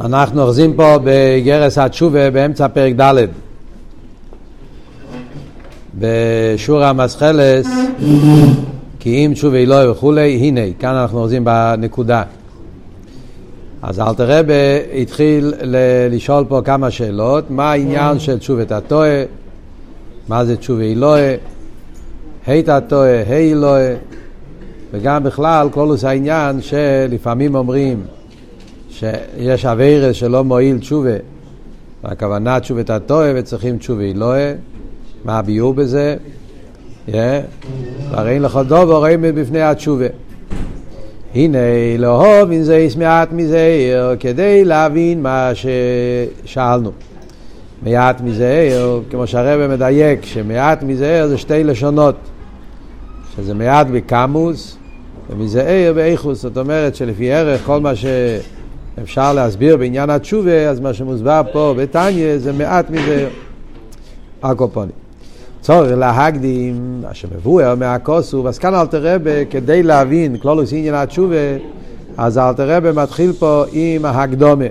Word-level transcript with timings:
אנחנו 0.00 0.42
אוחזים 0.42 0.74
פה 0.74 0.96
בגרס 1.04 1.78
התשובה 1.78 2.30
באמצע 2.30 2.68
פרק 2.68 2.94
ד' 3.00 3.26
בשורה 5.98 6.90
המסחלס 6.90 7.66
כי 9.00 9.26
אם 9.26 9.30
תשובה 9.34 9.58
אלוהי 9.58 9.88
וכולי, 9.88 10.36
הנה, 10.36 10.60
כאן 10.78 10.94
אנחנו 10.94 11.18
אוחזים 11.18 11.44
בנקודה. 11.44 12.22
אז 13.82 14.00
אלתר 14.00 14.38
רבה 14.38 14.54
התחיל 15.02 15.54
לשאול 16.10 16.44
פה 16.48 16.60
כמה 16.64 16.90
שאלות, 16.90 17.50
מה 17.50 17.70
העניין 17.70 18.18
של 18.18 18.38
תשובת 18.38 18.72
הטועה, 18.72 19.22
מה 20.28 20.44
זה 20.44 20.56
תשובה 20.56 20.82
אלוהי, 20.82 21.34
היית 22.46 22.68
הטועה, 22.68 23.22
היי 23.28 23.52
אלוהי, 23.52 23.94
וגם 24.92 25.24
בכלל 25.24 25.68
כלוס 25.72 26.04
העניין 26.04 26.60
שלפעמים 26.62 27.54
אומרים 27.54 28.02
שיש 29.02 29.64
אביירס 29.64 30.16
שלא 30.16 30.44
מועיל 30.44 30.78
תשובה, 30.78 31.16
והכוונה 32.04 32.60
תשובת 32.60 32.90
הטועה 32.90 33.32
וצריכים 33.34 33.78
תשובה 33.78 34.02
אלוהי, 34.02 34.52
מה 35.24 35.38
הביאור 35.38 35.74
בזה? 35.74 36.16
אין 38.28 38.42
לכל 38.42 38.64
דובר 38.64 38.96
רואים 38.96 39.24
בפני 39.34 39.62
התשובה. 39.62 40.06
הנה 41.34 41.58
לאהוב 41.98 42.50
אין 42.50 42.62
זה 42.62 42.86
מעט 42.96 43.32
מזה 43.32 43.66
כדי 44.20 44.64
להבין 44.64 45.22
מה 45.22 45.50
ששאלנו. 45.54 46.90
מעט 47.82 48.20
מזער, 48.20 49.00
כמו 49.10 49.26
שהרבא 49.26 49.74
מדייק, 49.74 50.24
שמעט 50.24 50.82
מזער 50.82 51.28
זה 51.28 51.38
שתי 51.38 51.64
לשונות, 51.64 52.16
שזה 53.36 53.54
מעט 53.54 53.86
בקמוס 53.86 54.76
ומזער 55.30 55.92
באיכוס, 55.94 56.42
זאת 56.42 56.58
אומרת 56.58 56.94
שלפי 56.94 57.32
ערך 57.32 57.60
כל 57.64 57.80
מה 57.80 57.92
שאפשר 58.96 59.32
להסביר 59.32 59.76
בעניין 59.76 60.10
התשובה, 60.10 60.68
אז 60.68 60.80
מה 60.80 60.94
שמוסבר 60.94 61.42
פה 61.52 61.74
בתניא 61.78 62.38
זה 62.38 62.52
מעט 62.52 62.90
מזער. 62.90 63.28
הקופונים. 64.42 64.92
צורך 65.60 65.90
להקדים, 65.90 67.02
אשר 67.10 67.28
מבואר 67.36 67.74
מהכוסוב, 67.74 68.46
אז 68.46 68.58
כאן 68.58 68.74
אלתר 68.74 69.14
רבה, 69.14 69.44
כדי 69.44 69.82
להבין 69.82 70.36
כלולוס 70.36 70.72
עניין 70.72 70.94
התשובה, 70.94 71.36
אז 72.16 72.38
אלתר 72.38 72.76
רבה 72.76 72.92
מתחיל 72.92 73.32
פה 73.32 73.64
עם 73.72 74.04
ההקדומה. 74.04 74.64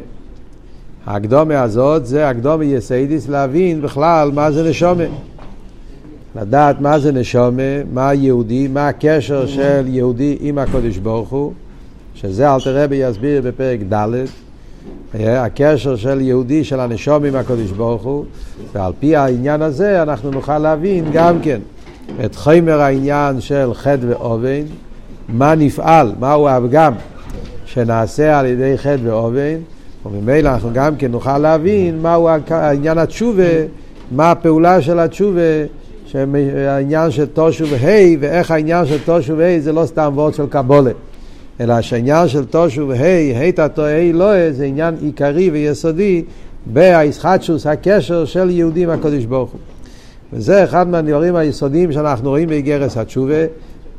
ההקדומה 1.05 1.61
הזאת 1.61 2.05
זה 2.05 2.29
הקדומה 2.29 2.65
יסיידיס 2.65 3.29
להבין 3.29 3.81
בכלל 3.81 4.31
מה 4.31 4.51
זה 4.51 4.69
נשומה. 4.69 5.03
לדעת 6.35 6.81
מה 6.81 6.99
זה 6.99 7.11
נשומה, 7.11 7.83
מה 7.93 8.13
יהודי, 8.13 8.67
מה 8.67 8.87
הקשר 8.87 9.47
של 9.47 9.83
יהודי 9.87 10.37
עם 10.41 10.57
הקודש 10.57 10.97
ברוך 10.97 11.29
הוא, 11.29 11.53
שזה 12.15 12.53
אלתר 12.53 12.83
רבי 12.83 12.95
יסביר 12.95 13.41
בפרק 13.41 13.79
ד', 13.93 14.25
הקשר 15.15 15.95
של 15.95 16.21
יהודי, 16.21 16.63
של 16.63 16.79
הנשום 16.79 17.25
עם 17.25 17.35
הקודש 17.35 17.69
ברוך 17.69 18.03
הוא, 18.03 18.25
ועל 18.73 18.91
פי 18.99 19.15
העניין 19.15 19.61
הזה 19.61 20.01
אנחנו 20.01 20.31
נוכל 20.31 20.57
להבין 20.57 21.05
גם 21.13 21.39
כן 21.41 21.59
את 22.25 22.35
חומר 22.35 22.81
העניין 22.81 23.41
של 23.41 23.73
חטא 23.73 24.05
ואובן, 24.07 24.61
מה 25.29 25.55
נפעל, 25.55 26.11
מהו 26.19 26.49
הפגם 26.49 26.93
שנעשה 27.65 28.39
על 28.39 28.45
ידי 28.45 28.77
חטא 28.77 28.99
ואובן, 29.03 29.57
וממילא 30.05 30.49
אנחנו 30.49 30.69
גם 30.73 30.95
כן 30.95 31.11
נוכל 31.11 31.37
להבין 31.37 32.01
מהו 32.01 32.29
העניין 32.49 32.97
התשובה, 32.97 33.43
מה 34.11 34.31
הפעולה 34.31 34.81
של 34.81 34.99
התשובה, 34.99 35.41
העניין 36.67 37.11
של 37.11 37.25
תושו 37.25 37.67
והי, 37.67 38.17
ואיך 38.19 38.51
העניין 38.51 38.85
של 38.85 38.97
תושו 39.05 39.37
והי 39.37 39.61
זה 39.61 39.71
לא 39.71 39.85
סתם 39.85 40.11
וורד 40.15 40.33
של 40.33 40.47
קבולה. 40.49 40.91
אלא 41.61 41.81
שהעניין 41.81 42.27
של 42.27 42.45
תושו 42.45 42.87
והי, 42.87 43.35
היתא 43.37 43.67
תוהי 43.67 44.13
לא, 44.13 44.51
זה 44.51 44.65
עניין 44.65 44.95
עיקרי 45.01 45.49
ויסודי 45.49 46.23
בהיסחטשוס, 46.65 47.67
הקשר 47.67 48.25
של 48.25 48.49
יהודים 48.49 48.89
הקדוש 48.89 49.25
ברוך 49.25 49.51
הוא. 49.51 49.59
וזה 50.33 50.63
אחד 50.63 50.87
מהדברים 50.87 51.35
היסודיים 51.35 51.91
שאנחנו 51.91 52.29
רואים 52.29 52.49
באיגרס 52.49 52.97
התשובה, 52.97 53.45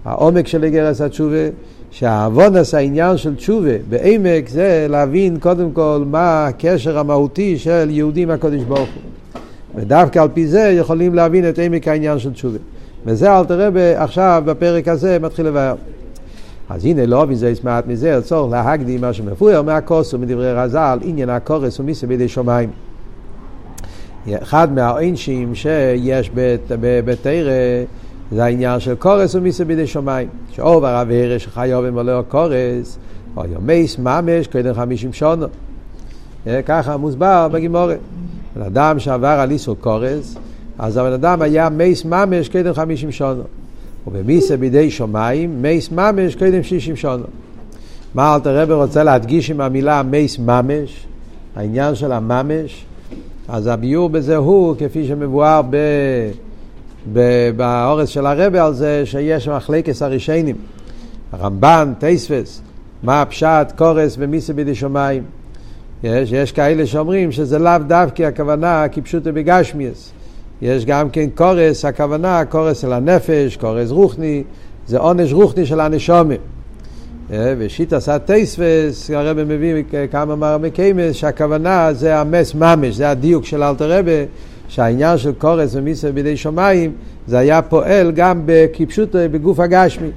העומק 0.05 0.47
של 0.47 0.65
איגרס 0.65 1.01
התשובה, 1.01 1.49
שהעוונס 1.91 2.75
העניין 2.75 3.17
של 3.17 3.35
תשובה 3.35 3.79
בעמק 3.89 4.49
זה 4.49 4.87
להבין 4.91 5.37
קודם 5.41 5.71
כל 5.73 6.03
מה 6.07 6.47
הקשר 6.47 6.99
המהותי 6.99 7.59
של 7.59 7.87
יהודים 7.91 8.31
הקדוש 8.31 8.65
ברוך 8.65 8.89
הוא. 8.95 9.03
ודווקא 9.75 10.19
על 10.19 10.29
פי 10.35 10.47
זה 10.47 10.75
יכולים 10.79 11.15
להבין 11.15 11.49
את 11.49 11.59
עמק 11.59 11.89
העניין 11.89 12.19
של 12.19 12.33
תשובה. 12.33 12.59
וזה 13.07 13.39
אל 13.39 13.45
תראה 13.45 14.03
עכשיו 14.03 14.43
בפרק 14.47 14.89
הזה 14.89 15.19
מתחיל 15.19 15.47
לבאר. 15.47 15.75
אז 16.75 16.85
הנה 16.85 17.07
לא 17.07 17.23
אבין 17.23 17.37
זה 17.37 17.51
ישמעת 17.51 17.87
מזה, 17.87 18.19
הצורך 18.19 18.53
להקדים 18.53 19.01
מה 19.01 19.13
שמפויר 19.13 19.63
מהכוס 19.63 20.15
ומדברי 20.15 20.53
רז"ל, 20.53 20.99
עניין 21.03 21.29
הכורס 21.29 21.81
ומיסה 21.81 22.07
בידי 22.07 22.29
שמיים. 22.29 22.71
אחד 24.29 24.73
מהעונשים 24.73 25.55
שיש 25.55 26.31
בתרא 26.77 27.53
זה 28.33 28.45
העניין 28.45 28.81
של 28.81 28.95
קורס 28.95 29.35
ומיסה 29.35 29.65
בידי 29.65 29.87
שמיים. 29.87 30.29
שאוב 30.51 30.85
הרב 30.85 31.09
הרש 31.11 31.47
חיוב 31.47 31.85
ומלא 31.89 32.23
קורס, 32.29 32.99
או 33.37 33.45
יומייס 33.53 33.99
ממש 33.99 34.47
קודם 34.47 34.75
חמישים 34.75 35.13
שונו. 35.13 35.47
ככה 36.67 36.97
מוסבר 36.97 37.49
בגימורת. 37.53 37.99
בן 38.57 38.63
אדם 38.63 38.99
שעבר 38.99 39.27
על 39.27 39.51
איסור 39.51 39.77
קורס, 39.81 40.37
אז 40.79 40.97
הבן 40.97 41.13
אדם 41.13 41.43
היה 41.43 41.69
מייס 41.69 42.05
ממש 42.05 42.49
קודם 42.49 42.73
חמישים 42.73 43.13
שונו. 43.13 43.43
ובמיסה 44.07 44.57
בידי 44.57 44.91
שמיים, 44.91 45.63
מייס 45.63 45.91
ממש 45.91 46.35
קודם 46.35 46.63
שישים 46.63 46.97
שונו. 46.97 47.25
מה 48.15 48.35
אלתר 48.35 48.63
רבי 48.63 48.73
רוצה 48.73 49.05
להדגיש 49.05 49.51
עם 49.51 49.61
המילה 49.61 50.03
מייס 50.03 50.39
ממש, 50.39 51.07
העניין 51.57 51.95
של 51.95 52.13
הממש, 52.13 52.85
אז 53.49 53.67
הביור 53.67 54.09
בזה 54.09 54.37
הוא, 54.37 54.75
כפי 54.79 55.07
שמבואר 55.07 55.61
ב... 55.71 55.77
באורס 57.57 58.09
של 58.09 58.27
הרבי 58.27 58.59
על 58.59 58.75
זה 58.75 59.03
שיש 59.07 59.49
מחלקס 59.49 60.03
הרישיינים. 60.03 60.57
הרמב"ן, 61.33 61.93
טייספס, 61.99 62.61
מה 63.03 63.23
הפשט, 63.23 63.73
קורס 63.77 64.17
ומיסה 64.19 64.53
בידי 64.53 64.75
שמיים. 64.75 65.23
יש, 66.03 66.33
יש 66.33 66.53
כאלה 66.53 66.87
שאומרים 66.87 67.33
שזה 67.33 67.59
לאו 67.59 67.79
דווקא 67.87 68.23
הכוונה 68.23 68.85
כפשוטו 68.93 69.33
בגשמיאס. 69.33 70.13
יש 70.63 70.85
גם 70.85 71.11
כן 71.11 71.27
קורס, 71.35 71.85
הכוונה 71.85 72.45
קורס 72.45 72.81
של 72.81 72.93
הנפש, 72.93 73.57
קורס 73.57 73.91
רוחני, 73.91 74.43
זה 74.87 74.99
עונש 74.99 75.33
רוחני 75.33 75.67
של 75.67 75.81
הנשומים. 75.81 76.41
ושיטה 77.31 77.97
עשה 77.97 78.19
טייספס, 78.19 79.11
הרב 79.15 79.45
מביא 79.45 79.83
כמה 80.11 80.37
מרמקיימס, 80.37 81.17
שהכוונה 81.17 81.93
זה 81.93 82.19
המס 82.19 82.55
ממש, 82.55 82.95
זה 82.95 83.11
הדיוק 83.11 83.45
של 83.45 83.63
אלתר 83.63 83.99
רבה, 83.99 84.25
שהעניין 84.69 85.19
של 85.19 85.33
קורס 85.33 85.75
ומיסר 85.75 86.13
בידי 86.13 86.37
שמיים, 86.37 86.93
זה 87.27 87.39
היה 87.39 87.63
פועל 87.63 88.13
גם 88.13 88.43
כפשוט 88.73 89.17
בגוף 89.17 89.61
הגשמי. 89.61 90.11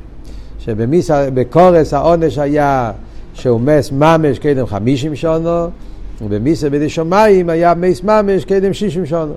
שבקורס 0.59 1.93
העונש 1.93 2.37
היה 2.37 2.91
שהוא 3.33 3.61
מס 3.61 3.91
ממש 3.91 4.39
קדם 4.39 4.65
חמישים 4.65 5.15
שונו, 5.15 5.67
ובמיסר 6.21 6.69
בידי 6.69 6.89
שמיים 6.89 7.49
היה 7.49 7.73
מס 7.73 8.03
ממש 8.03 8.45
קדם 8.45 8.73
שישים 8.73 9.05
שונו. 9.05 9.33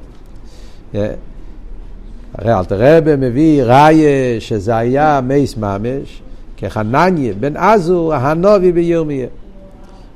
הרי 0.94 2.54
אלתר 2.59 2.76
רבה 2.78 3.16
מביא 3.16 3.62
ראיה 3.62 4.41
שזה 4.41 4.76
היה 4.76 5.21
מייס 5.25 5.56
ממש, 5.56 6.22
כחנניה 6.56 7.32
בן 7.41 7.56
עזור 7.56 8.15
הנובי 8.15 8.72
בירמיה. 8.72 9.26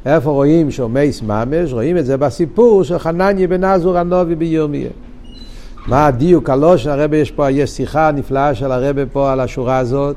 איפה 0.07 0.31
רואים 0.31 0.71
שהוא 0.71 0.91
מייס 0.91 1.23
ממש? 1.23 1.73
רואים 1.73 1.99
את 1.99 2.07
זה 2.07 2.17
בסיפור 2.17 2.85
של 2.85 2.99
חנניה 2.99 3.49
בן 3.49 3.65
עזור 3.65 3.99
הנובי 3.99 4.35
בירמיה. 4.35 4.91
מה 5.87 6.07
הדיוק 6.07 6.51
הלושן? 6.51 6.91
הרבי 6.91 7.17
יש 7.17 7.31
פה, 7.31 7.51
יש 7.51 7.71
שיחה 7.71 8.11
נפלאה 8.11 8.55
של 8.55 8.73
הרבי 8.73 9.03
פה 9.13 9.33
על 9.33 9.41
השורה 9.41 9.79
הזאת. 9.79 10.17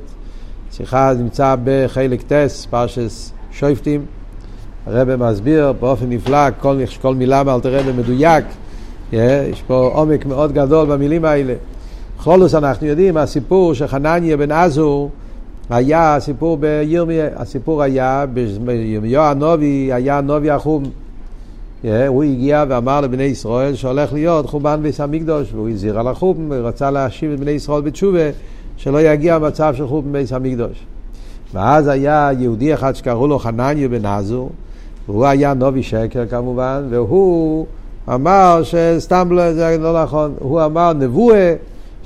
שיחה 0.72 1.14
נמצא 1.20 1.56
בחלק 1.64 2.22
טס, 2.22 2.68
פרשס 2.70 3.32
שויפטים. 3.52 4.06
הרבי 4.88 5.16
מסביר 5.16 5.72
באופן 5.72 6.10
נפלא, 6.10 6.50
כל, 6.60 6.78
כל 7.02 7.16
מילה 7.16 7.44
מאלתר 7.44 7.80
רבי 7.80 7.92
מדויק. 7.92 8.46
יש 9.14 9.62
פה 9.68 9.92
עומק 9.94 10.26
מאוד 10.26 10.52
גדול 10.52 10.88
במילים 10.88 11.26
האלה. 11.26 11.54
חולוס 12.18 12.56
אנחנו 12.56 12.88
יודעים, 12.88 13.18
הסיפור 13.18 13.74
של 13.74 13.88
חנניה 13.88 14.38
בן 14.38 14.52
עזור 14.52 15.10
היה 15.70 16.18
סיפור 16.20 16.58
בירמיה, 16.58 17.28
הסיפור 17.36 17.84
היה, 17.84 18.26
בירמיהו 18.64 19.24
הנובי 19.24 19.94
היה 19.94 20.22
נובי 20.22 20.50
החום. 20.50 20.84
הוא 22.08 22.24
הגיע 22.24 22.66
ואמר 22.70 23.02
לבני 23.02 23.24
ישראל 23.24 23.76
שהולך 23.76 24.14
להיות 24.14 24.46
חורבן 24.46 24.80
ביס 24.84 25.02
המקדוש, 25.02 25.54
והוא 25.54 25.70
הזהיר 25.70 26.00
על 26.00 26.08
החורבן, 26.08 26.48
ורצה 26.50 26.92
להשיב 26.92 27.32
את 27.32 27.40
בני 27.40 27.52
ישראל 27.52 27.82
בתשובה, 27.82 28.30
שלא 28.78 29.02
יגיע 29.02 29.40
מצב 29.40 29.74
של 29.76 29.88
חורבן 29.88 30.12
ביס 30.12 30.34
המקדוש. 30.34 30.86
ואז 31.54 31.88
היה 31.88 32.30
יהודי 32.40 32.74
אחד 32.74 32.96
שקראו 32.96 33.28
לו 33.28 33.40
חנניה 33.40 33.88
בן 33.88 34.06
עזור, 34.06 34.50
והוא 35.08 35.26
היה 35.26 35.54
נובי 35.54 35.84
שקר 35.84 36.26
כמובן, 36.30 36.84
והוא 36.90 37.66
אמר 38.14 38.62
שסתם 38.64 39.28
לא, 39.32 39.54
זה 39.54 39.78
לא 39.80 40.04
נכון, 40.04 40.34
הוא 40.40 40.66
אמר 40.66 40.94
נבואה, 40.94 41.56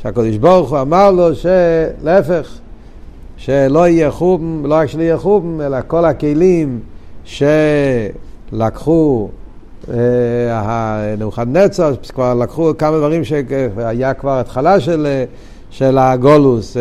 שהקדוש 0.02 0.38
ברוך 0.38 0.70
הוא 0.70 0.82
אמר 0.82 1.12
לו 1.12 1.30
שלהפך, 1.36 2.58
שלא 3.38 3.88
יהיה 3.88 4.12
חום, 4.12 4.66
לא 4.66 4.76
רק 4.76 4.88
שלא 4.88 5.02
יהיה 5.02 5.18
חום, 5.18 5.62
אלא 5.62 5.78
כל 5.88 6.06
הכלים 6.06 6.80
ש... 7.26 7.44
לקחו 8.52 9.30
נבוכדנצר, 11.18 11.94
כבר 12.10 12.34
לקחו 12.34 12.72
כמה 12.78 12.98
דברים 12.98 13.24
שהיה 13.24 14.14
כבר 14.14 14.40
התחלה 14.40 14.80
של, 14.80 15.08
של 15.70 15.98
הגולוס, 15.98 16.78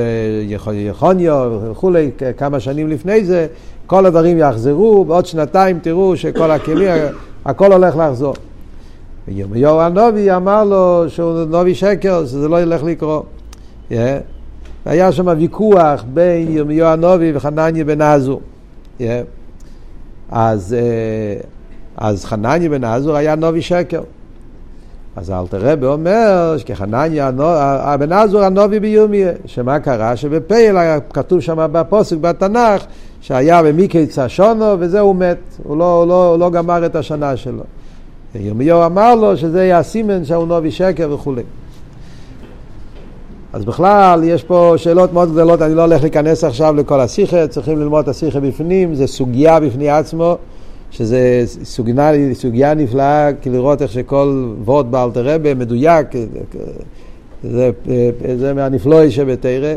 יכוניו 0.73 1.61
וכולי, 1.71 2.11
כמה 2.37 2.61
שנים 2.61 2.89
לפני 2.89 3.25
זה, 3.25 3.47
כל 3.87 4.07
הדברים 4.07 4.39
יחזרו, 4.39 5.05
בעוד 5.05 5.27
שנתיים 5.27 5.79
תראו 5.79 6.17
שכל 6.17 6.51
הכלים, 6.51 6.91
הכל 7.45 7.73
הולך 7.73 7.97
לחזור. 7.97 8.35
וירמיהו 9.29 9.81
הנובי 9.81 10.33
אמר 10.33 10.65
לו 10.65 11.05
שהוא 11.09 11.45
נובי 11.45 11.75
שקר, 11.75 12.27
שזה 12.27 12.49
לא 12.49 12.63
ילך 12.63 12.83
לקרות. 12.83 13.27
Yeah. 13.91 13.95
היה 14.85 15.13
שם 15.13 15.27
ויכוח 15.39 16.05
בין 16.15 16.57
ירמיהו 16.57 16.89
הנובי 16.89 17.33
וחנניה 17.35 17.85
בן 17.85 18.01
עזור. 18.01 18.41
Yeah. 19.01 19.03
אז, 20.31 20.77
אז 21.97 22.25
חנניה 22.25 22.69
בן 22.69 22.85
עזור 22.85 23.17
היה 23.17 23.35
נובי 23.35 23.63
שקר. 23.63 24.03
אז 25.17 25.31
אלתר 25.31 25.59
רבי 25.61 25.87
אומר 25.87 26.55
שכחנניה 26.59 27.31
בן 27.99 28.13
עזור 28.13 28.43
הנובי 28.43 28.81
בירמיה, 28.81 29.33
שמה 29.47 29.81
קרה? 29.81 30.17
שבפייל 30.17 30.77
כתוב 31.13 31.41
שם 31.41 31.69
בפוסק 31.73 32.17
בתנ"ך 32.17 32.85
שהיה 33.21 33.63
במיקי 33.63 34.07
שונו 34.29 34.77
וזה 34.79 35.01
הוא 35.01 35.17
מת, 35.17 35.39
הוא 35.63 35.77
לא, 35.77 35.97
הוא 35.97 36.09
לא, 36.09 36.31
הוא 36.31 36.39
לא 36.39 36.51
גמר 36.51 36.87
את 36.87 36.97
השנה 36.97 37.37
שלו. 37.37 37.63
ירמיהו 38.35 38.87
אמר 38.87 39.15
לו 39.15 39.37
שזה 39.37 39.65
יהיה 39.65 39.79
הסימן 39.79 40.25
שהוא 40.25 40.47
נובי 40.47 40.71
שקר 40.71 41.09
וכולי. 41.15 41.43
אז 43.53 43.65
בכלל 43.65 44.21
יש 44.25 44.43
פה 44.43 44.75
שאלות 44.77 45.13
מאוד 45.13 45.33
גדולות, 45.33 45.63
אני 45.63 45.75
לא 45.75 45.83
הולך 45.83 46.03
להיכנס 46.03 46.45
עכשיו 46.45 46.75
לכל 46.75 47.01
השיחה, 47.01 47.47
צריכים 47.47 47.79
ללמוד 47.81 48.03
את 48.03 48.09
השיחה 48.09 48.41
בפנים, 48.41 48.95
זה 48.95 49.07
סוגיה 49.07 49.61
בפני 49.61 49.91
עצמו, 49.91 50.37
שזה 50.91 51.43
סוגיה, 51.47 52.13
סוגיה 52.33 52.75
נפלאה, 52.75 53.31
כי 53.43 53.51
לראות 53.51 53.83
איך 53.83 53.93
שכל 53.93 54.53
וורד 54.65 54.91
באלתר 54.91 55.35
רבה 55.35 55.55
מדויק, 55.55 56.07
זה, 57.45 57.71
זה 58.37 58.55
מהנפלואי 58.55 59.11
שבתרא, 59.11 59.75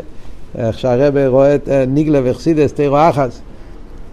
איך 0.58 0.78
שהרבה 0.78 1.28
רואה 1.28 1.54
את 1.54 1.68
ניגלה 1.88 2.20
וחסידס 2.24 2.72
תרא 2.72 3.10
אחס. 3.10 3.40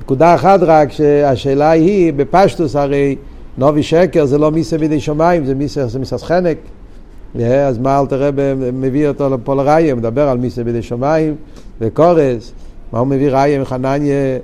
נקודה 0.01 0.35
אחת 0.35 0.59
רק, 0.61 0.91
שהשאלה 0.91 1.69
היא, 1.69 2.13
בפשטוס 2.13 2.75
הרי 2.75 3.15
נובי 3.59 3.83
שקר 3.83 4.25
זה 4.25 4.37
לא 4.37 4.51
מיסה 4.51 4.77
בידי 4.77 4.99
שמיים, 4.99 5.45
זה 5.45 5.55
מיסה, 5.55 5.87
זה 5.87 5.99
מיסס 5.99 6.23
חנק. 6.23 6.57
אז 7.67 7.77
מה 7.77 7.99
אלתר 7.99 8.23
רבי 8.23 8.41
מביא 8.73 9.07
אותו 9.07 9.37
פה 9.43 9.55
לראיה, 9.55 9.95
מדבר 9.95 10.29
על 10.29 10.37
מיסה 10.37 10.63
בידי 10.63 10.81
שמיים 10.81 11.35
וקורס, 11.81 12.51
מה 12.91 12.99
הוא 12.99 13.07
מביא 13.07 13.29
ראיה 13.29 13.61
מחנניה 13.61 14.37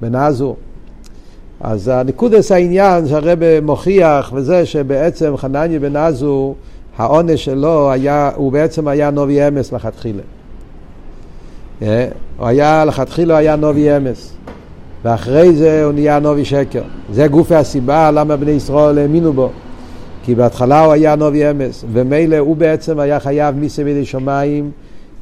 בן 0.00 0.14
עזור. 0.14 0.56
אז 1.60 1.88
הנקודס 1.88 2.52
העניין 2.52 3.08
שהרבה 3.08 3.60
מוכיח 3.60 4.32
וזה 4.34 4.66
שבעצם 4.66 5.36
חנניה 5.36 5.80
בן 5.80 5.96
עזור, 5.96 6.54
העונש 6.96 7.44
שלו 7.44 7.90
היה, 7.90 8.30
הוא 8.34 8.52
בעצם 8.52 8.88
היה 8.88 9.10
נובי 9.10 9.48
אמס 9.48 9.72
לכתחילה. 9.72 10.22
הוא 11.80 11.86
היה, 12.38 12.84
לכתחילה 12.84 13.36
היה 13.36 13.56
נובי 13.56 13.96
אמס. 13.96 14.32
ואחרי 15.04 15.52
זה 15.52 15.84
הוא 15.84 15.92
נהיה 15.92 16.18
נובי 16.18 16.44
שקר. 16.44 16.82
זה 17.12 17.26
גופי 17.26 17.54
הסיבה 17.54 18.10
למה 18.10 18.36
בני 18.36 18.50
ישראל 18.50 18.98
האמינו 18.98 19.32
בו. 19.32 19.50
כי 20.24 20.34
בהתחלה 20.34 20.84
הוא 20.84 20.92
היה 20.92 21.16
נובי 21.16 21.50
אמס, 21.50 21.84
ומילא 21.92 22.38
הוא 22.38 22.56
בעצם 22.56 22.98
היה 22.98 23.20
חייב 23.20 23.56
מיסי 23.56 23.84
בידי 23.84 24.04
שמיים 24.04 24.70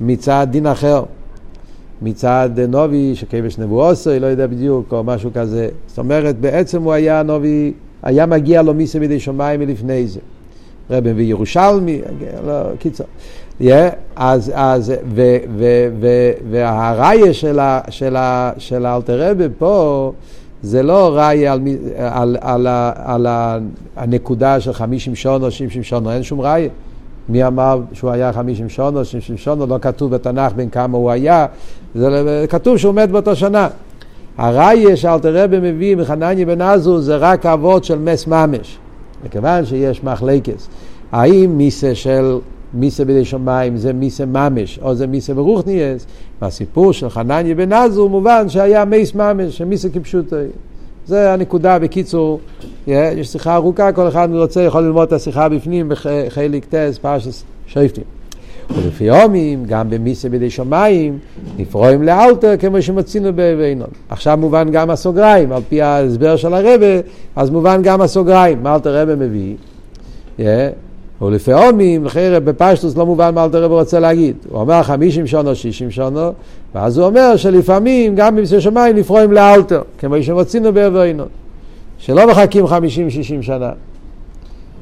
מצד 0.01 0.47
דין 0.51 0.67
אחר. 0.67 1.03
מצד 2.03 2.51
נובי 2.69 3.13
שכבש 3.15 3.59
נבואוסי, 3.59 4.21
לא 4.21 4.27
יודע 4.27 4.47
בדיוק, 4.47 4.93
או 4.93 5.05
משהו 5.05 5.31
כזה. 5.35 5.69
זאת 5.87 5.99
אומרת, 5.99 6.39
בעצם 6.41 6.83
הוא 6.83 6.93
היה 6.93 7.23
נובי, 7.23 7.73
היה 8.03 8.27
מגיע 8.27 8.63
לו 8.63 8.75
מיסי 8.75 9.01
בידי 9.01 9.21
שמיים 9.21 9.61
מלפני 9.61 10.07
זה. 10.07 10.21
רבי 10.91 11.13
וירושלמי, 11.13 12.01
לא, 12.47 12.53
קיצור. 12.79 13.07
אז, 14.17 14.53
אז, 14.55 14.93
והראיה 16.51 17.35
של, 18.59 18.87
האלתר 18.87 19.31
רבי 19.31 19.45
פה 19.59 20.13
זה 20.63 20.83
לא 20.83 21.17
ראיה 21.17 21.53
על, 21.53 21.61
על, 21.97 22.37
על, 22.41 22.67
על, 22.67 23.27
על 23.27 23.27
הנקודה 23.97 24.61
של 24.61 24.73
חמישים 24.73 25.15
שונו, 25.15 25.51
שישים 25.51 25.83
שונו, 25.83 26.11
אין 26.11 26.23
שום 26.23 26.41
ראיה. 26.41 26.69
מי 27.29 27.47
אמר 27.47 27.81
שהוא 27.93 28.11
היה 28.11 28.33
חמישים 28.33 28.69
שונו, 28.69 29.05
שישים 29.05 29.37
שונו, 29.37 29.67
לא 29.67 29.79
כתוב 29.81 30.11
בתנ"ך 30.11 30.53
בין 30.53 30.71
כמה 30.71 30.99
הוא 30.99 31.11
היה, 31.11 31.47
זה 31.95 32.47
כתוב 32.49 32.77
שהוא 32.77 32.95
מת 32.95 33.11
באותו 33.11 33.37
שנה. 33.37 33.69
הראיה 34.39 34.97
שאלתר 34.97 35.45
רבי 35.45 35.59
מביא 35.61 35.97
מחנניה 35.97 36.47
בן 36.47 36.61
עזו 36.61 37.01
זה 37.01 37.17
רק 37.17 37.47
אבות 37.47 37.85
של 37.85 37.99
מס 37.99 38.27
ממש. 38.27 38.79
מכיוון 39.25 39.65
שיש 39.65 40.05
מחלקס. 40.05 40.69
האם 41.13 41.51
מיסה 41.57 41.95
של 41.95 42.39
מיסה 42.75 43.05
בידי 43.05 43.25
שמיים 43.25 43.77
זה 43.77 43.93
מיסה 43.93 44.27
ממש, 44.27 44.79
או 44.83 44.95
זה 44.95 45.07
מיסה 45.07 45.35
ברוכניאס, 45.35 46.07
והסיפור 46.43 46.93
של 46.93 47.09
חנניה 47.09 47.55
בן 47.55 47.73
עזו 47.73 48.09
מובן 48.09 48.49
שהיה 48.49 48.85
מייס 48.85 49.15
ממש, 49.15 49.59
שמיסה 49.59 49.89
כפשוטו. 49.89 50.37
זה 51.07 51.33
הנקודה 51.33 51.79
בקיצור, 51.79 52.41
יש 52.87 53.29
שיחה 53.29 53.55
ארוכה, 53.55 53.93
כל 53.93 54.09
אחד 54.09 54.29
רוצה 54.33 54.63
יכול 54.63 54.83
ללמוד 54.83 55.07
את 55.07 55.13
השיחה 55.13 55.49
בפנים 55.49 55.89
בחלק 55.89 56.65
טס, 56.65 56.99
פרשס 56.99 57.45
שייפטים. 57.67 58.05
ולפי 58.77 59.11
הומים, 59.11 59.65
גם 59.67 59.91
במיסה 59.91 60.29
בידי 60.29 60.51
שמיים, 60.51 61.19
נפרועים 61.59 62.03
לאלתר 62.03 62.57
כמו 62.57 62.83
שמצינו 62.83 63.33
באבינון. 63.33 63.89
עכשיו 64.09 64.37
מובן 64.37 64.71
גם 64.71 64.91
הסוגריים, 64.91 65.53
על 65.53 65.63
פי 65.69 65.83
ההסבר 65.83 66.37
של 66.37 66.55
הרבה, 66.55 67.01
אז 67.37 67.51
מובן 67.51 67.83
גם 67.83 68.01
הסוגריים, 68.01 68.63
מה 68.63 68.75
אלתר 68.75 69.03
רבה 69.03 69.17
מביא. 69.17 69.55
הומים, 71.21 72.09
חרב 72.09 72.45
בפשטוס 72.45 72.97
לא 72.97 73.07
מובן 73.07 73.35
מה 73.35 73.45
אלתר 73.45 73.65
רבה 73.65 73.75
רוצה 73.75 74.01
להגיד. 74.01 74.37
הוא 74.49 74.61
אומר 74.61 74.83
חמישים 74.83 75.27
שונו, 75.27 75.55
שישים 75.55 75.91
שונו, 75.91 76.33
ואז 76.75 76.99
הוא 76.99 77.07
אומר 77.07 77.37
שלפעמים 77.37 78.15
גם 78.15 78.37
במיסה 78.37 78.61
שמיים 78.61 78.97
נפרועים 78.97 79.33
לאלתר, 79.33 79.83
כמו 79.99 80.23
שמצינו 80.23 80.73
באבינון. 80.73 81.29
שלא 81.99 82.27
מחכים 82.27 82.67
חמישים, 82.67 83.11
שישים 83.11 83.43
שנה. 83.43 83.71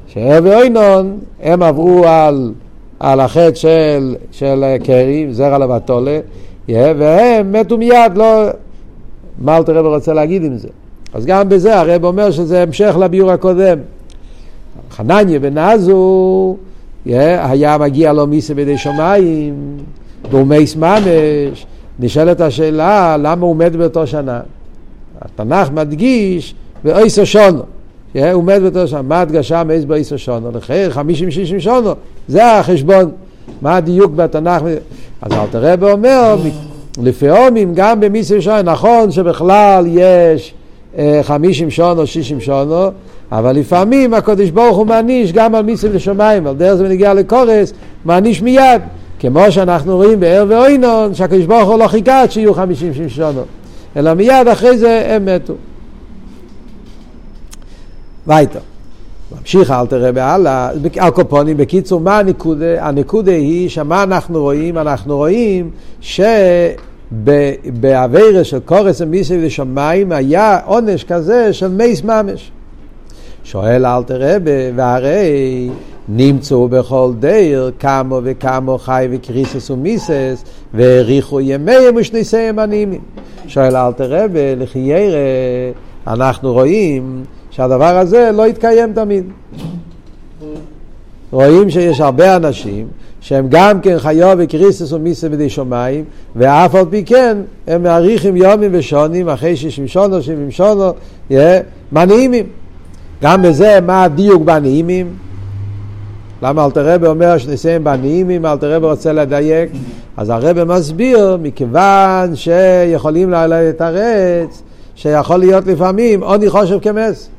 שאבינון, 0.07 1.19
הם 1.41 1.63
עברו 1.63 2.05
על... 2.07 2.51
על 2.99 3.19
החטא 3.19 3.55
של, 3.55 4.15
של 4.31 4.63
קרי, 4.83 5.27
זרע 5.31 5.57
לבטולה, 5.57 6.19
והם 6.69 7.51
מתו 7.51 7.77
מיד, 7.77 8.11
לא... 8.15 8.45
מה 9.39 9.57
אלתר 9.57 9.77
רב 9.77 9.85
רוצה 9.85 10.13
להגיד 10.13 10.43
עם 10.43 10.57
זה? 10.57 10.67
אז 11.13 11.25
גם 11.25 11.49
בזה 11.49 11.79
הרב 11.79 12.05
אומר 12.05 12.31
שזה 12.31 12.61
המשך 12.61 12.95
לביור 12.99 13.31
הקודם. 13.31 13.77
חנניה 14.91 15.39
בן 15.39 15.57
עזו 15.57 16.55
היה 17.05 17.77
מגיע 17.79 18.13
לו 18.13 18.27
מיסה 18.27 18.53
בידי 18.53 18.77
שמיים, 18.77 19.77
והוא 20.31 20.47
מייס 20.47 20.75
ממש, 20.75 21.65
נשאלת 21.99 22.41
השאלה 22.41 23.17
למה 23.19 23.45
הוא 23.45 23.55
מת 23.55 23.75
באותו 23.75 24.07
שנה. 24.07 24.39
התנ"ך 25.21 25.71
מדגיש 25.71 26.55
באויסו 26.83 27.25
שונו. 27.25 27.61
הוא 28.33 28.43
מת 28.43 28.61
באותו 28.61 28.87
שנה, 28.87 29.01
מה 29.01 29.21
הדגשה 29.21 29.63
מאיז 29.63 29.85
באיסו 29.85 30.17
שונו? 30.17 30.51
לחייר 30.53 30.91
חמישים 30.91 31.31
שישים 31.31 31.59
שונו, 31.59 31.91
זה 32.27 32.59
החשבון, 32.59 33.11
מה 33.61 33.75
הדיוק 33.75 34.11
בתנ"ך? 34.11 34.63
אז 35.21 35.31
אלתר 35.31 35.73
רבי 35.73 35.91
אומר, 35.91 36.35
לפי 37.03 37.29
הומים 37.29 37.71
גם 37.75 37.99
במיסו 37.99 38.41
שונו, 38.41 38.61
נכון 38.61 39.11
שבכלל 39.11 39.85
יש 39.87 40.53
חמישים 41.21 41.69
שונו, 41.69 42.07
שישים 42.07 42.41
שונו, 42.41 42.87
אבל 43.31 43.55
לפעמים 43.55 44.13
הקדוש 44.13 44.49
ברוך 44.49 44.77
הוא 44.77 44.87
מעניש 44.87 45.33
גם 45.33 45.55
על 45.55 45.63
מיסים 45.63 45.93
לשמיים, 45.93 46.47
על 46.47 46.55
דרך 46.55 46.75
זה 46.75 46.83
בנגיע 46.83 47.13
לקורס, 47.13 47.73
מעניש 48.05 48.41
מיד. 48.41 48.81
כמו 49.19 49.51
שאנחנו 49.51 49.95
רואים 49.95 50.19
בער 50.19 50.45
ואוינון, 50.49 51.13
שהקדוש 51.13 51.45
ברוך 51.45 51.69
הוא 51.69 51.79
לא 51.79 51.87
חיכה 51.87 52.21
עד 52.21 52.31
שיהיו 52.31 52.53
חמישים 52.53 53.09
שונו, 53.09 53.41
אלא 53.97 54.13
מיד 54.13 54.47
אחרי 54.51 54.77
זה 54.77 55.15
הם 55.15 55.25
מתו. 55.25 55.53
ווייטער. 58.27 58.59
ממשיך 59.39 59.71
אלטער 59.71 60.11
רבי 60.11 60.28
הלאה, 60.28 60.57
על 60.57 60.69
כל 60.99 61.21
פנים, 61.21 61.57
בקיצור, 61.57 62.01
מה 62.01 62.19
הנקודה? 62.19 62.87
הנקודה 62.87 63.31
היא 63.31 63.69
שמה 63.69 64.03
אנחנו 64.03 64.41
רואים? 64.41 64.77
אנחנו 64.77 65.17
רואים 65.17 65.69
שבעבירה 67.11 68.43
של 68.43 68.59
כרת 68.59 69.01
ומיתה 69.01 69.45
בידי 69.45 69.71
שמיים 69.71 70.11
היה 70.11 70.59
עונש 70.65 71.03
כזה 71.03 71.53
של 71.53 71.67
מוות 71.67 72.03
ממש. 72.03 72.51
שואל 73.43 73.85
אלטער 73.85 74.03
רבי, 74.03 74.37
והרי 74.75 75.69
נמצאו 76.09 76.67
בכל 76.67 77.11
דור 77.19 77.71
כמה 77.79 78.19
וכמה 78.23 78.77
חייבי 78.77 79.07
כריתות 79.11 79.71
ומיתות 79.71 80.43
והאריכו 80.73 81.41
ימיהם 81.41 81.95
ושניסיהם 81.95 82.59
ענימים. 82.59 83.01
שואל 83.47 83.75
אל 83.75 83.91
תראה, 83.91 84.25
לכי 84.57 84.79
ירא 84.79 85.17
אנחנו 86.07 86.53
רואים 86.53 87.23
שהדבר 87.51 87.97
הזה 87.97 88.29
לא 88.33 88.47
יתקיים 88.47 88.93
תמיד. 88.93 89.23
רואים 91.31 91.69
שיש 91.69 92.01
הרבה 92.01 92.35
אנשים 92.35 92.87
שהם 93.21 93.47
גם 93.49 93.81
כן 93.81 93.99
חיו 93.99 94.35
וקריסטוס 94.37 94.93
ומיסה 94.93 95.29
בידי 95.29 95.49
שמיים, 95.49 96.03
ואף 96.35 96.75
על 96.75 96.85
פי 96.89 97.03
כן 97.05 97.37
הם 97.67 97.83
מאריכים 97.83 98.35
יומים 98.35 98.69
ושונים 98.73 99.29
אחרי 99.29 99.55
שישים 99.55 99.87
שונו, 99.87 100.21
שבעים 100.21 100.51
שונו, 100.51 100.91
מנעימים. 101.91 102.45
גם 103.23 103.41
בזה, 103.41 103.79
מה 103.81 104.03
הדיוק 104.03 104.43
בנעימים? 104.43 105.07
למה 106.41 106.65
אלתר 106.65 106.93
רבי 106.93 107.07
אומר 107.07 107.37
שניסיהם 107.37 107.83
בנעימים, 107.83 108.45
אלתר 108.45 108.75
רבי 108.75 108.85
רוצה 108.85 109.13
לדייק? 109.13 109.69
אז 110.17 110.29
הרבי 110.29 110.63
מסביר, 110.63 111.37
מכיוון 111.41 112.35
שיכולים 112.35 113.31
לתרץ, 113.31 114.61
שיכול 114.95 115.37
להיות 115.37 115.67
לפעמים 115.67 116.23
עוני 116.23 116.49
חושב 116.49 116.79
כמס. 116.81 117.29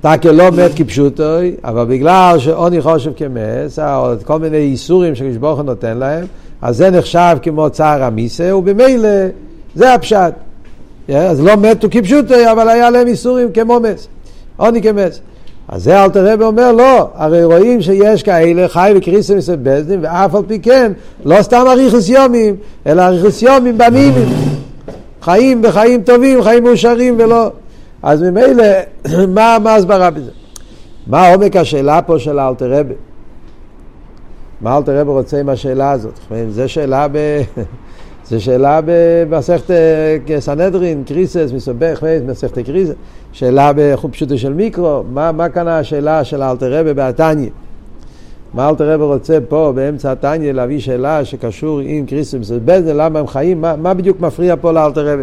תקל 0.00 0.30
לא 0.30 0.50
מת 0.50 0.70
כפשוטוי, 0.76 1.54
אבל 1.64 1.84
בגלל 1.84 2.38
שעוני 2.38 2.80
חושב 2.80 3.10
כמס, 3.16 3.78
או 3.78 4.12
כל 4.24 4.38
מיני 4.38 4.56
איסורים 4.56 5.14
שקדוש 5.14 5.36
ברוך 5.36 5.60
נותן 5.60 5.98
להם, 5.98 6.24
אז 6.62 6.76
זה 6.76 6.90
נחשב 6.90 7.36
כמו 7.42 7.70
צער 7.70 8.02
המיסה, 8.02 8.56
ובמילא 8.56 9.08
זה 9.74 9.94
הפשט. 9.94 10.32
אז 11.08 11.40
לא 11.40 11.56
מתו 11.56 11.88
כפשוטוי, 11.90 12.52
אבל 12.52 12.68
היה 12.68 12.90
להם 12.90 13.06
איסורים 13.06 13.52
כמו 13.52 13.80
מס. 13.80 14.08
עוני 14.60 14.82
כמס. 14.82 15.20
אז 15.68 15.82
זה 15.82 16.04
אלתר 16.04 16.32
רבי 16.32 16.44
אומר 16.44 16.72
לא, 16.72 17.08
הרי 17.14 17.44
רואים 17.44 17.82
שיש 17.82 18.22
כאלה 18.22 18.68
חי 18.68 18.92
וקריסם 18.96 19.36
מסבזדים 19.36 20.00
ואף 20.02 20.34
על 20.34 20.42
פי 20.46 20.60
כן 20.60 20.92
לא 21.24 21.42
סתם 21.42 21.64
אריכוס 21.68 22.08
יומים 22.08 22.56
אלא 22.86 23.02
אריכוס 23.02 23.42
יומים 23.42 23.78
בנימים 23.78 24.28
חיים 25.22 25.62
בחיים 25.62 26.02
טובים, 26.02 26.42
חיים 26.42 26.64
מאושרים 26.64 27.14
ולא 27.18 27.52
אז 28.02 28.22
ממילא 28.22 28.64
מה 29.36 29.58
ההסברה 29.66 30.10
בזה? 30.10 30.30
מה 31.06 31.28
עומק 31.28 31.56
השאלה 31.56 32.02
פה 32.02 32.18
של 32.18 32.38
אלתר 32.38 32.78
רבי? 32.78 32.94
מה 34.60 34.76
אלתר 34.76 35.00
רבי 35.00 35.10
רוצה 35.10 35.40
עם 35.40 35.48
השאלה 35.48 35.90
הזאת? 35.90 36.18
זו 36.48 36.68
שאלה 36.68 37.06
ב... 37.12 37.16
זו 38.30 38.40
שאלה 38.40 38.80
במסכת 38.84 39.70
אה, 39.70 40.40
סנהדרין, 40.40 41.02
קריסס, 41.06 41.50
מסובך, 41.54 42.02
מסכת 42.26 42.58
קריסס, 42.58 42.94
שאלה 43.32 43.72
פשוטו 44.10 44.38
של 44.38 44.52
מיקרו, 44.52 45.02
מה, 45.12 45.32
מה 45.32 45.48
כאן 45.48 45.68
השאלה 45.68 46.24
של 46.24 46.42
אלתר 46.42 46.80
רבי 46.80 46.94
בעתניה? 46.94 47.50
מה 48.54 48.68
אלתר 48.68 48.92
רבי 48.92 49.04
רוצה 49.04 49.38
פה 49.48 49.72
באמצע 49.74 50.12
התניא 50.12 50.52
להביא 50.52 50.80
שאלה 50.80 51.24
שקשור 51.24 51.80
עם 51.84 52.06
קריסס 52.06 52.34
מסובזן, 52.34 52.96
למה 52.96 53.18
הם 53.18 53.26
חיים, 53.26 53.60
מה, 53.60 53.76
מה 53.76 53.94
בדיוק 53.94 54.20
מפריע 54.20 54.54
פה 54.60 54.72
לאלתר 54.72 55.12
רבי? 55.12 55.22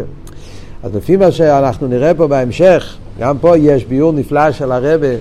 אז 0.82 0.96
לפי 0.96 1.16
מה 1.16 1.30
שאנחנו 1.30 1.88
נראה 1.88 2.14
פה 2.14 2.26
בהמשך, 2.26 2.96
גם 3.20 3.38
פה 3.38 3.56
יש 3.56 3.84
ביור 3.84 4.12
נפלא 4.12 4.52
של 4.52 4.72
הרבי 4.72 5.14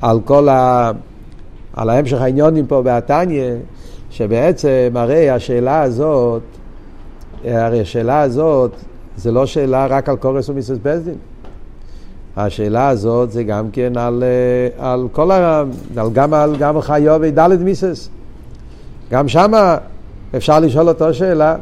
על 0.00 0.20
כל 0.24 0.48
ה... 0.48 0.90
על 1.76 1.90
ההמשך 1.90 2.20
העניונים 2.20 2.66
פה 2.66 2.82
בעתניה, 2.82 3.54
שבעצם 4.10 4.90
הרי 4.94 5.30
השאלה 5.30 5.82
הזאת 5.82 6.42
הרי 7.44 7.80
השאלה 7.80 8.20
הזאת 8.20 8.70
זה 9.16 9.32
לא 9.32 9.46
שאלה 9.46 9.86
רק 9.86 10.08
על 10.08 10.16
קורס 10.16 10.48
ומיסוס 10.48 10.78
בזדין. 10.82 11.14
השאלה 12.36 12.88
הזאת 12.88 13.32
זה 13.32 13.42
גם 13.42 13.70
כן 13.72 13.92
על, 13.96 14.24
אה, 14.26 14.90
על 14.92 15.08
כל 15.12 15.30
ה... 15.30 15.62
על 15.96 16.10
גם 16.12 16.34
על 16.34 16.56
גם 16.56 16.80
חיו 16.80 17.18
ודלת 17.20 17.60
מיסס. 17.60 18.08
גם 19.10 19.28
שמה 19.28 19.76
אפשר 20.36 20.60
לשאול 20.60 20.88
אותו 20.88 21.14
שאלה. 21.14 21.56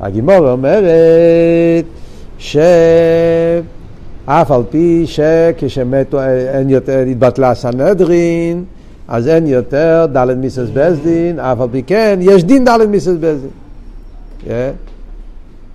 הגימור 0.00 0.50
אומרת 0.50 1.84
שאף 2.38 2.60
על 4.50 4.62
פי 4.70 5.04
שכשמתו 5.06 6.22
אין 6.22 6.70
יותר, 6.70 6.98
התבטלה 7.10 7.54
סנהדרין, 7.54 8.64
אז 9.08 9.28
אין 9.28 9.46
יותר 9.46 10.06
דלת 10.12 10.36
מיסס 10.36 10.68
בזדין, 10.72 11.38
אף 11.38 11.60
על 11.60 11.68
פי 11.72 11.82
כן 11.82 12.18
יש 12.22 12.44
דין 12.44 12.64
דלת 12.64 12.88
מיסס 12.88 13.16
בזדין. 13.20 13.50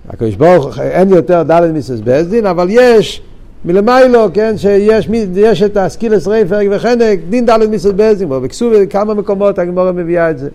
הקדוש 0.08 0.34
ברוך 0.34 0.78
אין 0.78 1.08
יותר 1.08 1.42
דלת 1.42 1.72
מיסס 1.72 2.00
בזדין, 2.04 2.46
אבל 2.46 2.66
יש 2.70 3.22
מלמיילו, 3.64 4.26
כן, 4.34 4.58
שיש 4.58 5.08
יש 5.34 5.62
את 5.62 5.76
הסקילס 5.76 6.28
רייפרג 6.28 6.68
וחנק, 6.70 7.18
דין 7.28 7.46
דלת 7.46 7.68
מיסס 7.68 7.90
בזדין, 7.96 8.32
וכסו 8.32 8.70
בכמה 8.70 9.14
מקומות 9.14 9.58
הגמורה 9.58 9.92
מביאה 9.92 10.30
את 10.30 10.38
זה. 10.38 10.48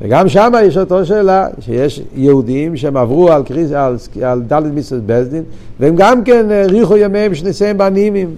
וגם 0.00 0.28
שם 0.28 0.52
יש 0.62 0.76
אותו 0.76 1.04
שאלה, 1.06 1.46
שיש 1.60 2.02
יהודים 2.14 2.76
שהם 2.76 2.96
עברו 2.96 3.32
על, 3.32 3.44
קריס, 3.44 3.72
על, 3.72 3.96
על 4.22 4.42
דלת 4.42 4.72
מיסס 4.72 4.98
בזדין, 5.06 5.42
והם 5.80 5.94
גם 5.96 6.24
כן 6.24 6.50
האריכו 6.50 6.96
ימיהם 6.96 7.34
שניסיהם 7.34 7.78
בנימים. 7.78 8.34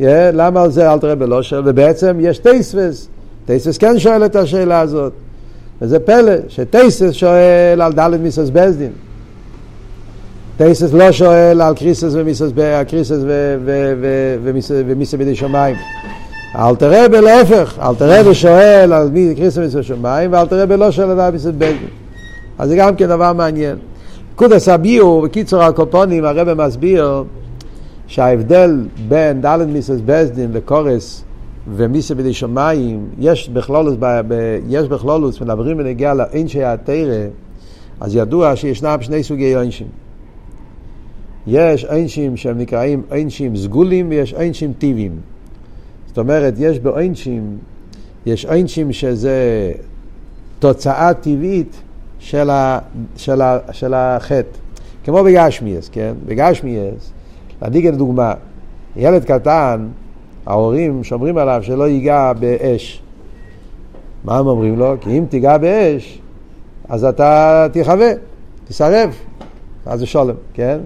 Yeah, 0.00 0.04
למה 0.32 0.62
על 0.62 0.70
זה 0.70 0.92
אל 0.92 0.98
תראה 0.98 1.14
בלושר? 1.14 1.62
ובעצם 1.64 2.16
יש 2.20 2.38
טייספס, 2.38 3.08
טייספס 3.46 3.78
כן 3.78 3.98
שואל 3.98 4.24
את 4.24 4.36
השאלה 4.36 4.80
הזאת. 4.80 5.12
וזה 5.82 5.98
פלא, 5.98 6.32
שתוספות 6.48 7.12
שואל 7.12 7.82
על 7.82 7.92
ד' 7.92 8.20
מיתות 8.20 8.50
בית 8.50 8.68
דין. 8.68 8.92
תוספות 10.56 10.92
לא 10.92 11.12
שואל 11.12 11.60
על 11.60 11.74
כריתות 11.74 12.10
ומיתות, 12.12 12.52
כריתות 12.88 13.18
ומיתות 14.42 15.14
בידי 15.14 15.34
שמיים. 15.36 15.76
אלטער 16.56 17.04
רבי 17.04 17.20
להפך, 17.20 17.78
אלטער 17.82 18.20
רבי 18.20 18.34
שואל 18.34 18.92
על 18.92 19.10
כריתות 19.10 19.58
ומיתות 19.58 19.86
שמיים, 19.86 20.32
ואלטער 20.32 20.62
רבי 20.62 20.76
לא 20.76 20.90
שואל 20.90 21.10
על 21.10 21.16
ד' 21.16 21.32
מיתות 21.32 21.52
בית 21.58 21.71
דין. 21.71 21.88
אז 22.58 22.68
זה 22.68 22.76
גם 22.76 22.96
כן 22.96 23.06
דבר 23.06 23.32
מעניין. 23.32 23.76
קודס 24.36 24.68
הביאו, 24.68 25.22
בקיצור 25.22 25.62
על 25.62 25.74
כל 25.74 25.93
פנים, 25.93 26.24
הרבי 26.24 26.52
מסביר 26.54 27.24
שההבדל 28.06 28.86
בין 29.08 29.40
ד' 29.40 29.66
מיתות 29.68 30.00
בית 30.06 30.29
דין 30.29 30.52
לכרת 30.52 31.24
ומיסה 31.76 32.14
בידי 32.14 32.32
שמיים, 32.32 33.08
יש 33.18 33.48
בכלולוס, 33.48 33.96
יש 34.68 34.88
בכלולוס, 34.88 35.40
מדברים 35.40 35.76
בנגיע 35.76 36.14
לאנשי 36.14 36.64
התרא, 36.64 37.26
אז 38.00 38.16
ידוע 38.16 38.56
שישנם 38.56 38.98
שני 39.00 39.22
סוגי 39.22 39.56
אנשים. 39.56 39.86
יש 41.46 41.84
אנשים 41.84 42.36
שהם 42.36 42.58
נקראים 42.58 43.02
אנשים 43.12 43.56
סגולים 43.56 44.08
ויש 44.08 44.34
אנשים 44.34 44.72
טיביים. 44.78 45.12
זאת 46.06 46.18
אומרת, 46.18 46.54
יש 46.58 46.78
באנשים, 46.78 47.58
יש 48.26 48.46
אנשים 48.46 48.92
שזה 48.92 49.72
תוצאה 50.58 51.14
טבעית 51.14 51.82
של, 52.18 52.50
ה, 52.50 52.78
של, 53.16 53.42
ה, 53.42 53.58
של 53.72 53.94
החטא. 53.94 54.58
כמו 55.04 55.24
בגשמיאס, 55.24 55.88
כן? 55.88 56.14
בגשמיאס, 56.26 57.12
את 57.58 57.76
הדוגמה, 57.92 58.34
ילד 58.96 59.24
קטן, 59.24 59.88
ההורים 60.46 61.04
שומרים 61.04 61.38
עליו 61.38 61.60
שלא 61.62 61.88
ייגע 61.88 62.32
באש. 62.32 63.02
מה 64.24 64.38
הם 64.38 64.46
אומרים 64.46 64.78
לו? 64.78 64.94
כי 65.00 65.18
אם 65.18 65.24
תיגע 65.28 65.58
באש, 65.58 66.18
אז 66.88 67.04
אתה 67.04 67.66
תכבה, 67.72 68.10
תסרב, 68.68 69.14
אז 69.86 70.00
זה 70.00 70.06
שולם, 70.06 70.34
כן? 70.54 70.78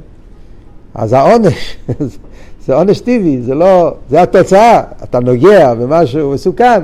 אז 0.94 1.12
העונש, 1.12 1.76
זה 2.66 2.74
עונש 2.74 3.00
טבעי, 3.00 3.42
זה 3.42 3.54
לא, 3.54 3.94
זה 4.08 4.22
התוצאה, 4.22 4.82
אתה 5.02 5.20
נוגע 5.20 5.74
במשהו 5.74 6.30
מסוכן, 6.30 6.82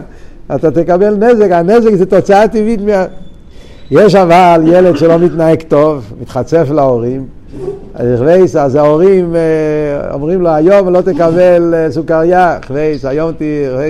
אתה 0.55 0.71
תקבל 0.71 1.15
נזק, 1.17 1.51
הנזק 1.51 1.95
זה 1.95 2.07
תוצאה 2.07 2.49
טבעית 2.49 2.81
מה... 2.81 3.05
יש 3.91 4.15
אבל 4.15 4.63
ילד 4.67 4.97
שלא 4.97 5.19
מתנהג 5.19 5.63
טוב, 5.63 6.13
מתחצף 6.21 6.67
להורים, 6.71 7.27
אז 8.59 8.75
ההורים 8.75 9.37
אה, 9.37 10.15
אומרים 10.15 10.41
לו, 10.41 10.51
היום 10.51 10.89
לא 10.89 11.01
תקבל 11.01 11.75
אה, 11.75 11.91
סוכריה, 11.91 12.59
חווייס, 12.67 13.05
היום 13.05 13.33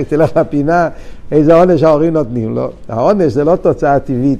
תלך 0.07 0.37
לפינה, 0.37 0.89
איזה 1.31 1.55
עונש 1.55 1.83
ההורים 1.83 2.13
נותנים 2.13 2.55
לו. 2.55 2.69
העונש 2.89 3.33
זה 3.33 3.43
לא 3.43 3.55
תוצאה 3.55 3.99
טבעית. 3.99 4.39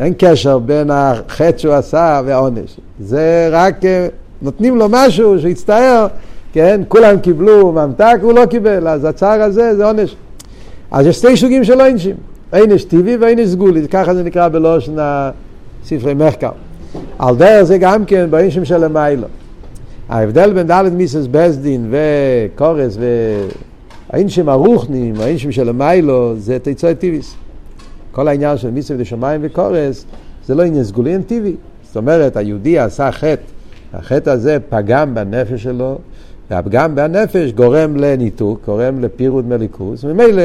אין 0.00 0.14
קשר 0.18 0.58
בין 0.58 0.90
החטא 0.90 1.58
שהוא 1.58 1.74
עשה 1.74 2.20
והעונש. 2.24 2.80
זה 3.00 3.48
רק 3.52 3.84
אה, 3.84 4.08
נותנים 4.42 4.76
לו 4.76 4.86
משהו 4.90 5.40
שיצטער, 5.40 6.06
כן? 6.52 6.80
כולם 6.88 7.20
קיבלו 7.20 7.72
ממתק, 7.72 8.18
הוא 8.22 8.32
לא 8.32 8.46
קיבל, 8.46 8.88
אז 8.88 9.04
הצער 9.04 9.42
הזה 9.42 9.76
זה 9.76 9.84
עונש. 9.84 10.16
אז 10.90 11.06
יש 11.06 11.16
שתי 11.16 11.36
סוגים 11.36 11.64
של 11.64 11.80
עונשים, 11.80 12.16
עונש 12.52 12.84
טבעי 12.84 13.16
ועונש 13.16 13.48
סגולי, 13.48 13.88
ככה 13.88 14.14
זה 14.14 14.22
נקרא 14.22 14.48
בלושן 14.48 14.96
ספרי 15.84 16.14
מחקר. 16.14 16.50
על 17.18 17.36
דרך 17.36 17.62
זה 17.62 17.78
גם 17.78 18.04
כן 18.04 18.30
באישים 18.30 18.64
של 18.64 18.84
המיילו. 18.84 19.26
ההבדל 20.08 20.52
בין 20.52 20.66
דלת 20.66 20.92
מיסס 20.92 21.26
בסדין 21.30 21.90
וקורס 21.90 22.98
והאישים 24.10 24.48
הרוחנים, 24.48 25.14
האישים 25.20 25.52
של 25.52 25.68
המיילו, 25.68 26.34
זה 26.38 26.58
תיצוי 26.58 26.94
טיביס. 26.94 27.34
כל 28.12 28.28
העניין 28.28 28.56
של 28.56 28.70
מיסס 28.70 28.94
ושמיים 28.98 29.40
וקורס 29.44 30.04
זה 30.46 30.54
לא 30.54 30.62
עניין 30.62 30.84
סגולי, 30.84 31.12
אין 31.12 31.22
טבעי. 31.22 31.54
זאת 31.86 31.96
אומרת, 31.96 32.36
היהודי 32.36 32.78
עשה 32.78 33.12
חטא, 33.12 33.42
החטא 33.94 34.30
הזה 34.30 34.58
פגם 34.68 35.14
בנפש 35.14 35.62
שלו, 35.62 35.98
והפגם 36.50 36.94
בנפש 36.94 37.52
גורם 37.52 37.96
לניתוק, 37.96 38.60
גורם 38.66 39.00
לפירוד 39.00 39.48
מליכוס, 39.48 40.04
וממילא, 40.04 40.42